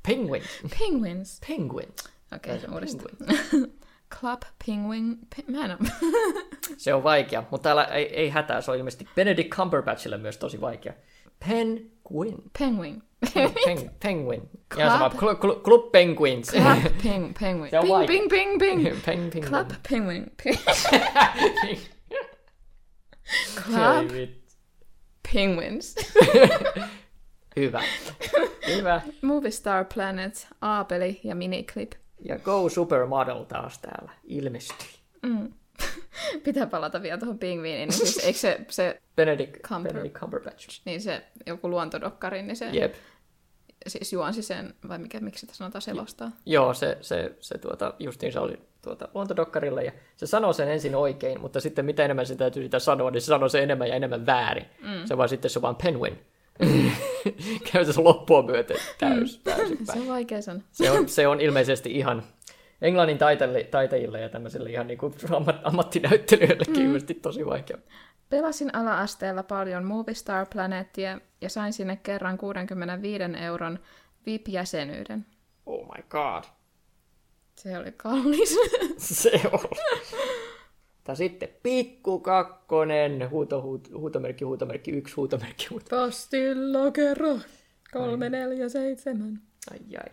Penguin. 0.09 0.43
Penguins. 0.79 1.41
Penguin. 1.49 1.89
Okei, 2.37 2.57
okay, 2.57 2.75
uudestaan. 2.75 3.17
Club 4.21 4.43
Penguin... 4.67 5.19
Pe- 5.37 5.53
mä 5.53 5.65
en 5.65 5.71
ole... 5.71 5.79
Se 6.77 6.95
on 6.95 7.05
vaikea, 7.05 7.45
mutta 7.51 7.63
täällä 7.63 7.85
ei, 7.85 8.05
ei 8.05 8.29
hätää, 8.29 8.61
se 8.61 8.71
on 8.71 8.77
ilmeisesti 8.77 9.09
Benedict 9.15 9.51
Cumberbatchille 9.51 10.19
myös 10.19 10.39
tosi 10.39 10.61
vaikea. 10.61 10.93
Penguin. 11.39 12.43
Penguin. 12.59 13.03
Pen, 13.35 13.91
penguin. 14.03 14.43
Ja 14.79 14.87
Club- 14.87 14.93
sama, 14.99 15.11
Club, 15.11 15.41
Club, 15.41 15.63
Club 15.63 15.93
Penguins. 15.93 16.51
Club 16.51 16.93
Peng, 17.03 17.35
Penguin. 17.41 17.71
Se 17.71 17.79
on 17.79 18.07
Ping, 18.07 18.29
ping, 18.29 18.59
ping, 18.59 18.83
ping. 18.83 18.83
Peng, 19.07 19.31
penguin. 19.31 19.43
Club 19.49 19.71
Penguin. 19.91 20.31
Club. 23.65 24.11
Penguins. 25.35 25.95
Hyvä. 27.57 27.83
Hyvä. 28.67 29.01
Movie 29.23 29.51
Star 29.51 29.85
Planet, 29.95 30.49
A-peli 30.61 31.21
ja 31.25 31.35
miniclip. 31.35 31.93
Ja 32.21 32.39
Go 32.39 32.69
Supermodel 32.69 33.45
taas 33.45 33.79
täällä 33.79 34.13
ilmestyi. 34.25 34.89
Mm. 35.23 35.53
Pitää 36.45 36.67
palata 36.67 37.03
vielä 37.03 37.19
tuohon 37.19 37.39
pingviiniin. 37.39 37.89
Niin 37.89 37.99
siis, 37.99 38.25
eikö 38.25 38.39
se, 38.39 38.61
se, 38.69 39.01
Benedict, 39.17 39.57
Cumber- 39.57 39.93
Benedict 39.93 40.15
Cumberbatch. 40.19 40.81
niin 40.85 41.01
se 41.01 41.23
joku 41.47 41.71
luontodokkari, 41.71 42.43
niin 42.43 42.57
se 42.57 42.71
Jep. 42.73 42.95
siis 43.87 44.13
juonsi 44.13 44.43
sen, 44.43 44.75
vai 44.89 44.99
mikä, 44.99 45.21
miksi 45.21 45.41
sitä 45.41 45.55
sanotaan 45.55 45.83
selostaa? 45.83 46.31
Joo, 46.47 46.75
se, 46.75 46.99
se, 47.01 47.37
se 47.41 47.59
tuota, 47.59 47.95
justiinsa 47.99 48.41
oli 48.41 48.59
tuota, 48.83 49.09
luontodokkarilla 49.15 49.83
ja 49.83 49.93
se 50.17 50.27
sanoi 50.27 50.55
sen 50.55 50.69
ensin 50.69 50.95
oikein, 50.95 51.41
mutta 51.41 51.61
sitten 51.61 51.85
mitä 51.85 52.05
enemmän 52.05 52.27
se 52.27 52.37
täytyy 52.37 52.63
sitä 52.63 52.79
sanoa, 52.79 53.11
niin 53.11 53.21
se 53.21 53.27
sanoi 53.27 53.51
se 53.51 53.63
enemmän 53.63 53.89
ja 53.89 53.95
enemmän 53.95 54.27
väärin. 54.27 54.67
Mm. 54.83 55.07
Se 55.07 55.17
vaan 55.17 55.29
sitten 55.29 55.51
se 55.51 55.63
vaan 55.63 55.77
penguin. 55.77 56.19
Käytännössä 57.73 58.05
loppua 58.05 58.43
myöten 58.43 58.77
täys, 58.99 59.39
täysin 59.39 59.87
Se 59.87 59.99
on 59.99 60.09
vaikea 60.09 60.43
sana. 60.43 60.61
Se 60.73 60.91
on, 60.91 61.09
se 61.09 61.29
on 61.29 61.41
ilmeisesti 61.41 61.91
ihan 61.91 62.23
englannin 62.83 63.19
taiteille, 63.19 63.65
taitajille 63.65 64.21
ja 64.21 64.29
tämmöisille 64.29 64.71
ihan 64.71 64.87
niin 64.87 64.99
kuin 64.99 65.15
ammat, 65.37 65.61
ammattinäyttelijöillekin 65.65 66.91
mm. 66.91 67.21
tosi 67.23 67.47
vaikea. 67.47 67.79
Pelasin 68.31 68.75
ala-asteella 68.75 69.43
paljon 69.43 69.85
Movistar 69.85 70.47
Planetia 70.53 71.21
ja 71.41 71.49
sain 71.51 71.73
sinne 71.73 71.97
kerran 71.97 72.39
65 72.39 73.23
euron 73.45 73.79
VIP-jäsenyyden. 74.27 75.27
Oh 75.67 75.87
my 75.87 76.03
god. 76.09 76.45
Se 77.55 77.79
oli 77.79 77.93
kallis. 77.97 78.57
se 78.97 79.31
on. 79.53 79.61
Tai 81.05 81.17
sitten 81.17 81.49
pikku 81.63 82.19
kakkonen, 82.19 83.31
huuto, 83.31 83.63
huut, 83.63 83.89
huutomerkki, 83.95 84.45
huutomerkki, 84.45 84.91
yksi 84.91 85.15
huutomerkki, 85.15 85.67
huutomerkki. 85.71 86.07
Pastilla 86.07 86.91
kerro, 86.91 87.39
kolme, 87.93 88.29
neljä, 88.29 88.69
seitsemän. 88.69 89.41
Ai 89.71 89.97
ai. 89.97 90.13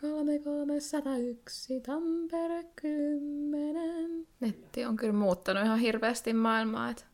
Kolme, 0.00 0.38
kolme, 0.38 0.80
sata 0.80 1.16
yksi, 1.16 1.80
Tampere 1.80 2.64
kymmenen. 2.76 4.26
Netti 4.40 4.84
on 4.84 4.96
kyllä 4.96 5.12
muuttanut 5.12 5.64
ihan 5.64 5.78
hirveästi 5.78 6.32
maailmaa, 6.32 6.90
että 6.90 7.04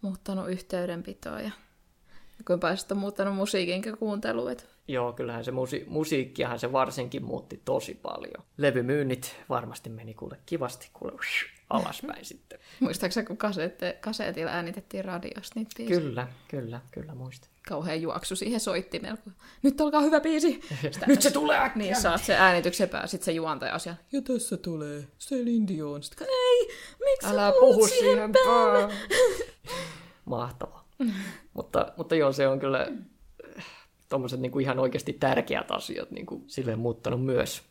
muuttanut 0.00 0.50
yhteydenpitoa 0.50 1.40
ja 1.40 1.50
kuinka 2.46 2.66
paljon 2.66 2.78
on 2.90 2.96
muuttanut 2.96 3.34
musiikin 3.34 3.82
kuuntelu. 3.98 4.48
Että... 4.48 4.64
Joo, 4.88 5.12
kyllähän 5.12 5.44
se 5.44 5.50
musi- 5.50 5.84
musiikkiahan 5.86 6.58
se 6.58 6.72
varsinkin 6.72 7.24
muutti 7.24 7.62
tosi 7.64 7.94
paljon. 7.94 8.44
Levymyynnit 8.56 9.36
varmasti 9.48 9.90
meni 9.90 10.14
kuule 10.14 10.38
kivasti 10.46 10.90
kuule 10.92 11.12
alaspäin 11.70 12.24
sitten. 12.24 12.58
Muistaakseni, 12.80 13.26
kun 13.26 13.36
kaseette, 13.36 13.98
kaseetilla 14.00 14.50
äänitettiin 14.50 15.04
radiosta 15.04 15.60
niitä 15.60 15.74
biisejä? 15.76 16.00
Kyllä, 16.00 16.28
kyllä, 16.48 16.80
kyllä 16.90 17.14
muistan. 17.14 17.49
Kauhean 17.68 18.02
juoksu 18.02 18.36
siihen 18.36 18.60
soittimeen, 18.60 19.18
kun 19.18 19.32
nyt 19.62 19.80
alkaa 19.80 20.00
hyvä 20.00 20.20
biisi. 20.20 20.60
Sitä, 20.90 21.06
nyt 21.06 21.22
se 21.22 21.30
tulee 21.30 21.58
äkkiä. 21.58 21.82
Niin 21.82 21.96
saat 21.96 22.24
se 22.24 22.34
äänityksen 22.34 22.88
pää, 22.88 23.06
sit 23.06 23.22
se 23.22 23.32
juontaja 23.32 23.74
asia. 23.74 23.94
Ja 24.12 24.22
tässä 24.22 24.56
tulee 24.56 25.06
Celine 25.20 25.68
Dion. 25.68 26.02
Sitten, 26.02 26.26
ei, 26.30 26.68
miksi 26.98 27.26
Älä 27.26 27.52
puhu 27.60 27.86
siihen 27.86 28.32
pää. 28.32 28.88
Mahtavaa. 30.24 30.88
mutta, 31.54 31.92
mutta 31.96 32.14
joo, 32.14 32.32
se 32.32 32.48
on 32.48 32.60
kyllä 32.60 32.86
tuommoiset 34.08 34.40
niin 34.40 34.60
ihan 34.60 34.78
oikeasti 34.78 35.12
tärkeät 35.12 35.70
asiat 35.70 36.10
niin 36.10 36.26
kuin 36.26 36.44
silleen 36.46 36.78
muuttanut 36.78 37.24
myös. 37.24 37.62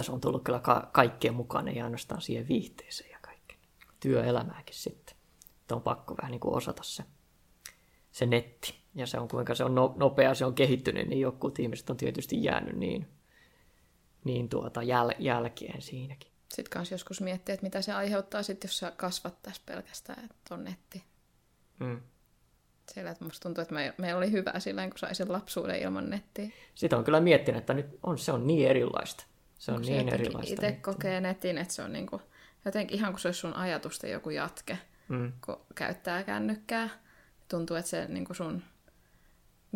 Se 0.00 0.12
on 0.12 0.20
tullut 0.20 0.44
kyllä 0.44 0.60
ka- 0.60 0.88
kaikkeen 0.92 1.34
mukaan, 1.34 1.68
ei 1.68 1.80
ainoastaan 1.80 2.20
siihen 2.20 2.48
viihteeseen 2.48 3.10
ja 3.10 3.18
kaikkeen. 3.20 3.60
Työelämääkin 4.00 4.74
sitten. 4.74 5.16
Että 5.60 5.74
on 5.74 5.82
pakko 5.82 6.16
vähän 6.16 6.30
niin 6.30 6.40
kuin 6.40 6.54
osata 6.54 6.82
se, 6.82 7.04
se 8.12 8.26
netti. 8.26 8.83
Ja 8.94 9.06
se 9.06 9.18
on 9.18 9.28
kuinka 9.28 9.54
se 9.54 9.64
on 9.64 9.74
no, 9.74 9.94
nopea, 9.96 10.34
se 10.34 10.44
on 10.44 10.54
kehittynyt, 10.54 11.08
niin 11.08 11.20
jotkut 11.20 11.58
ihmiset 11.58 11.90
on 11.90 11.96
tietysti 11.96 12.44
jäänyt 12.44 12.76
niin, 12.76 13.08
niin 14.24 14.48
tuota 14.48 14.80
jäl- 14.80 15.16
jälkeen 15.18 15.82
siinäkin. 15.82 16.30
Sitten 16.48 16.70
kanssa 16.70 16.94
joskus 16.94 17.20
miettiä, 17.20 17.52
että 17.52 17.66
mitä 17.66 17.82
se 17.82 17.92
aiheuttaa 17.92 18.42
sitten, 18.42 18.68
jos 18.68 18.78
sä 18.78 18.92
kasvattaisi 18.96 19.60
pelkästään, 19.66 20.24
että 20.24 20.54
on 20.54 20.64
netti. 20.64 21.04
Mm. 21.80 22.00
Siellä, 22.92 23.10
että 23.10 23.24
musta 23.24 23.42
tuntuu, 23.42 23.62
että 23.62 23.74
me, 23.74 23.94
meillä 23.98 24.18
oli 24.18 24.30
hyvä 24.30 24.60
silleen, 24.60 24.90
kun 24.90 24.98
sai 24.98 25.14
sen 25.14 25.32
lapsuuden 25.32 25.82
ilman 25.82 26.10
nettiä. 26.10 26.48
Sitä 26.74 26.96
on 26.96 27.04
kyllä 27.04 27.20
miettinyt, 27.20 27.58
että 27.58 27.74
nyt 27.74 27.98
on, 28.02 28.18
se 28.18 28.32
on 28.32 28.46
niin 28.46 28.68
erilaista. 28.68 29.24
Se 29.58 29.72
on 29.72 29.82
niin 29.82 30.08
se 30.10 30.14
erilaista. 30.14 30.54
Itse 30.54 30.72
kokee 30.72 31.20
netin, 31.20 31.58
että 31.58 31.74
se 31.74 31.82
on 31.82 31.92
niin 31.92 32.06
kuin, 32.06 32.22
jotenkin 32.64 32.98
ihan 32.98 33.12
kuin 33.12 33.20
se 33.20 33.28
olisi 33.28 33.40
sun 33.40 33.54
ajatusten 33.54 34.10
joku 34.10 34.30
jatke, 34.30 34.78
mm. 35.08 35.32
kun 35.46 35.60
käyttää 35.74 36.22
kännykkää. 36.22 36.88
Tuntuu, 37.48 37.76
että 37.76 37.90
se 37.90 38.06
niin 38.08 38.24
kuin 38.24 38.36
sun 38.36 38.62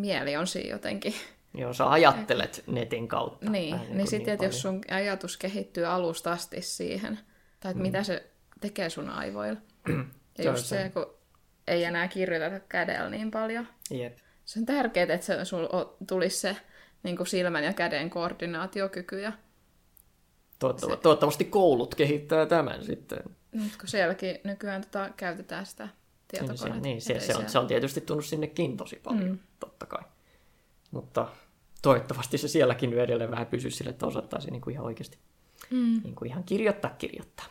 mieli 0.01 0.37
on 0.37 0.47
siinä 0.47 0.71
jotenkin. 0.71 1.15
Joo, 1.55 1.73
sä 1.73 1.91
ajattelet 1.91 2.65
netin 2.67 3.09
kautta. 3.09 3.51
Niin, 3.51 3.77
niin, 3.77 3.97
niin 3.97 4.07
sitten, 4.07 4.35
että 4.35 4.47
jos 4.47 4.61
sun 4.61 4.81
ajatus 4.91 5.37
kehittyy 5.37 5.85
alusta 5.85 6.33
asti 6.33 6.63
siihen, 6.63 7.19
tai 7.61 7.71
että 7.71 7.79
mm. 7.79 7.83
mitä 7.83 8.03
se 8.03 8.31
tekee 8.61 8.91
sun 8.91 9.11
aivoilla. 9.11 9.61
ja 10.39 10.45
just 10.45 10.67
se, 10.67 10.83
se, 10.83 10.91
kun 10.91 11.15
ei 11.67 11.85
enää 11.85 12.09
kirjoiteta 12.09 12.61
kädellä 12.69 13.11
niin 13.11 13.31
paljon. 13.31 13.69
Jep. 13.91 14.19
Se 14.45 14.59
on 14.59 14.67
tärkeää, 14.67 15.15
että 15.15 15.27
se, 15.27 15.45
sulla 15.45 15.97
tulisi 16.09 16.41
se 16.41 16.57
niin 17.03 17.17
kuin 17.17 17.27
silmän 17.27 17.65
ja 17.65 17.73
käden 17.73 18.11
koordinaatiokyky. 18.11 19.21
Ja 19.21 19.33
Toivottavasti, 20.59 20.97
se... 20.97 21.03
toivottavasti 21.03 21.45
koulut 21.45 21.95
kehittää 21.95 22.47
tämän 22.47 22.85
sitten. 22.85 23.19
Nyt 23.53 23.77
kun 23.77 23.89
sielläkin 23.89 24.39
nykyään 24.45 24.83
tota, 24.83 25.11
käytetään 25.17 25.67
sitä 25.67 25.89
tietokonetta. 26.29 26.81
Niin, 26.81 27.03
se, 27.03 27.13
niin 27.13 27.23
se, 27.23 27.33
se, 27.33 27.39
on, 27.39 27.49
se 27.49 27.59
on 27.59 27.67
tietysti 27.67 28.01
tullut 28.01 28.25
sinnekin 28.25 28.77
tosi 28.77 28.97
paljon, 28.97 29.29
mm. 29.29 29.39
totta 29.61 29.87
kai. 29.87 30.03
Mutta 30.91 31.29
toivottavasti 31.83 32.39
se 32.39 32.49
sielläkin 32.49 32.91
nyt 32.91 32.99
edelleen 32.99 33.31
vähän 33.31 33.47
pysyisi 33.47 33.77
sille, 33.77 33.91
että 33.91 34.07
osattaisi 34.07 34.51
niin 34.51 34.61
kuin 34.61 34.75
ihan 34.75 34.87
oikeasti 34.87 35.19
mm. 35.71 36.01
niin 36.05 36.15
kuin 36.15 36.31
ihan 36.31 36.45
kirjoittaa, 36.45 36.91
kirjoittaa. 36.91 37.47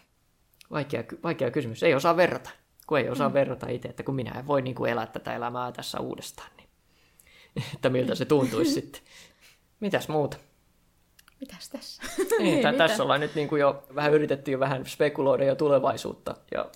Vaikea, 0.72 1.04
vaikea 1.24 1.52
kysymys. 1.52 1.84
Ei 1.84 1.96
osaa 1.96 2.18
verrata 2.18 2.50
kun 2.88 3.00
ei 3.00 3.10
osaa 3.10 3.30
mm. 3.30 3.34
verrata 3.34 3.70
itse, 3.70 3.88
että 3.88 4.04
kun 4.04 4.16
minä 4.16 4.40
en 4.40 4.48
voi 4.48 4.62
niin 4.62 4.76
kuin 4.76 4.92
elää 4.92 5.08
tätä 5.08 5.36
elämää 5.36 5.72
tässä 5.72 6.00
uudestaan, 6.00 6.50
niin 6.58 6.70
että 7.76 7.90
miltä 7.90 8.16
se 8.16 8.26
tuntuisi 8.26 8.72
sitten. 8.82 9.02
Mitäs 9.80 10.08
muuta? 10.08 10.38
Mitäs 11.40 11.70
tässä? 11.70 12.04
Niin, 12.40 12.60
t- 12.60 12.78
tässä 12.78 13.04
ollaan 13.04 13.20
nyt 13.20 13.36
niin 13.36 13.48
kuin 13.48 13.60
jo 13.60 13.84
vähän 13.96 14.14
yritetty 14.14 14.52
jo 14.52 14.60
vähän 14.60 14.86
spekuloida 14.86 15.46
jo 15.46 15.56
tulevaisuutta, 15.56 16.36
ja, 16.52 16.72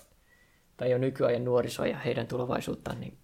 tai 0.82 0.90
jo 0.90 0.98
nykyajan 0.98 1.44
nuorisoa 1.44 1.86
ja 1.86 1.98
heidän 1.98 2.26
tulevaisuuttaan. 2.26 3.00
Niin... 3.00 3.18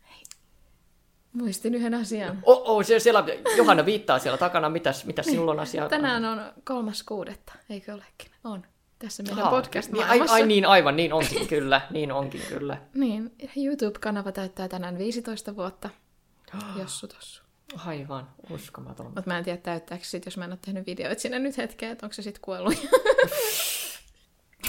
Muistin 1.32 1.74
yhden 1.74 1.94
asian. 1.94 2.38
Oh, 2.42 2.62
oh, 2.64 2.84
siellä, 2.98 3.24
Johanna 3.56 3.86
viittaa 3.86 4.18
siellä 4.18 4.38
takana. 4.38 4.68
Mitäs, 4.68 5.04
mitäs 5.04 5.26
sinulla 5.26 5.50
on 5.50 5.60
asia? 5.60 5.88
Tänään 5.88 6.24
on 6.24 6.52
kolmas 6.64 7.02
kuudetta, 7.02 7.52
eikö 7.70 7.94
olekin? 7.94 8.30
On 8.44 8.66
tässä 8.98 9.22
meidän 9.22 9.38
Aha, 9.38 9.50
podcast 9.50 9.92
niin, 9.92 10.04
ai, 10.04 10.20
ai 10.28 10.46
niin, 10.46 10.66
aivan, 10.66 10.96
niin 10.96 11.12
onkin 11.12 11.48
kyllä, 11.48 11.80
niin 11.90 12.12
onkin 12.12 12.42
kyllä. 12.48 12.78
niin, 12.94 13.32
YouTube-kanava 13.56 14.32
täyttää 14.32 14.68
tänään 14.68 14.98
15 14.98 15.56
vuotta. 15.56 15.90
Jossu 16.80 17.08
tossu. 17.08 17.42
Aivan, 17.86 18.28
uskomaton. 18.50 19.06
Mutta 19.06 19.22
mä 19.26 19.38
en 19.38 19.44
tiedä 19.44 19.58
täyttääkö 19.62 20.04
sit, 20.04 20.24
jos 20.24 20.36
mä 20.36 20.44
en 20.44 20.50
ole 20.50 20.58
tehnyt 20.64 20.86
videoita 20.86 21.22
sinne 21.22 21.38
nyt 21.38 21.56
hetkeä, 21.56 21.90
että 21.90 22.06
onko 22.06 22.14
se 22.14 22.22
sitten 22.22 22.42
kuollut. 22.42 22.74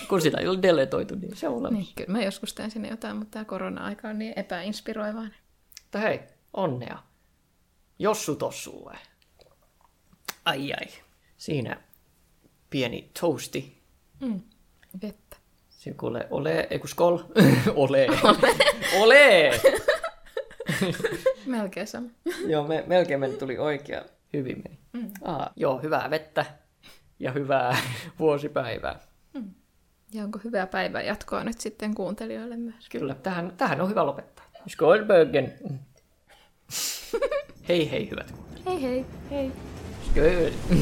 Kun 0.09 0.21
sitä 0.21 0.37
ei 0.37 0.47
ole 0.47 0.61
deletoitu, 0.61 1.15
niin 1.15 1.35
se 1.35 1.47
on 1.47 1.53
olemassa. 1.55 1.73
Niin, 1.73 1.95
kyllä 1.95 2.11
mä 2.11 2.23
joskus 2.23 2.53
teen 2.53 2.71
sinne 2.71 2.89
jotain, 2.89 3.17
mutta 3.17 3.31
tämä 3.31 3.45
korona-aika 3.45 4.07
on 4.07 4.19
niin 4.19 4.33
epäinspiroivaa. 4.35 5.27
Mutta 5.83 5.99
hei, 5.99 6.19
onnea. 6.53 6.97
Jossu 7.99 8.35
tossulle. 8.35 8.97
Ai 10.45 10.73
ai. 10.73 10.87
Siinä 11.37 11.81
pieni 12.69 13.11
toasti 13.21 13.79
Mm. 14.19 14.41
Vettä. 15.01 15.37
Siinä 15.69 15.97
kuulee, 15.99 16.27
ole, 16.31 16.67
ei 16.69 16.79
kun 16.79 16.89
skol. 16.89 17.17
ole. 17.75 18.07
ole. 18.99 19.51
melkein 21.45 21.87
sama. 21.87 22.09
joo, 22.51 22.67
me, 22.67 22.83
melkein 22.87 23.19
meni 23.19 23.33
tuli 23.33 23.57
oikea. 23.57 24.01
Hyvin 24.33 24.63
meni. 24.63 24.79
Mm. 24.93 25.11
Aa, 25.23 25.53
joo, 25.55 25.81
hyvää 25.81 26.09
vettä 26.09 26.45
ja 27.19 27.31
hyvää 27.31 27.77
vuosipäivää. 28.19 28.99
Ja 30.13 30.23
onko 30.23 30.39
hyvää 30.43 30.67
päivää 30.67 31.01
jatkoa 31.01 31.43
nyt 31.43 31.61
sitten 31.61 31.95
kuuntelijoille 31.95 32.57
myös? 32.57 32.89
Kyllä, 32.89 33.15
tähän, 33.15 33.53
tähän 33.57 33.81
on 33.81 33.89
hyvä 33.89 34.05
lopettaa. 34.05 34.45
Skålbögen. 34.67 35.53
hei 37.69 37.91
hei 37.91 38.09
hyvät 38.09 38.33
Hei 38.65 38.81
hei. 38.81 39.05
Hei. 39.31 39.51
Skål. 40.09 40.77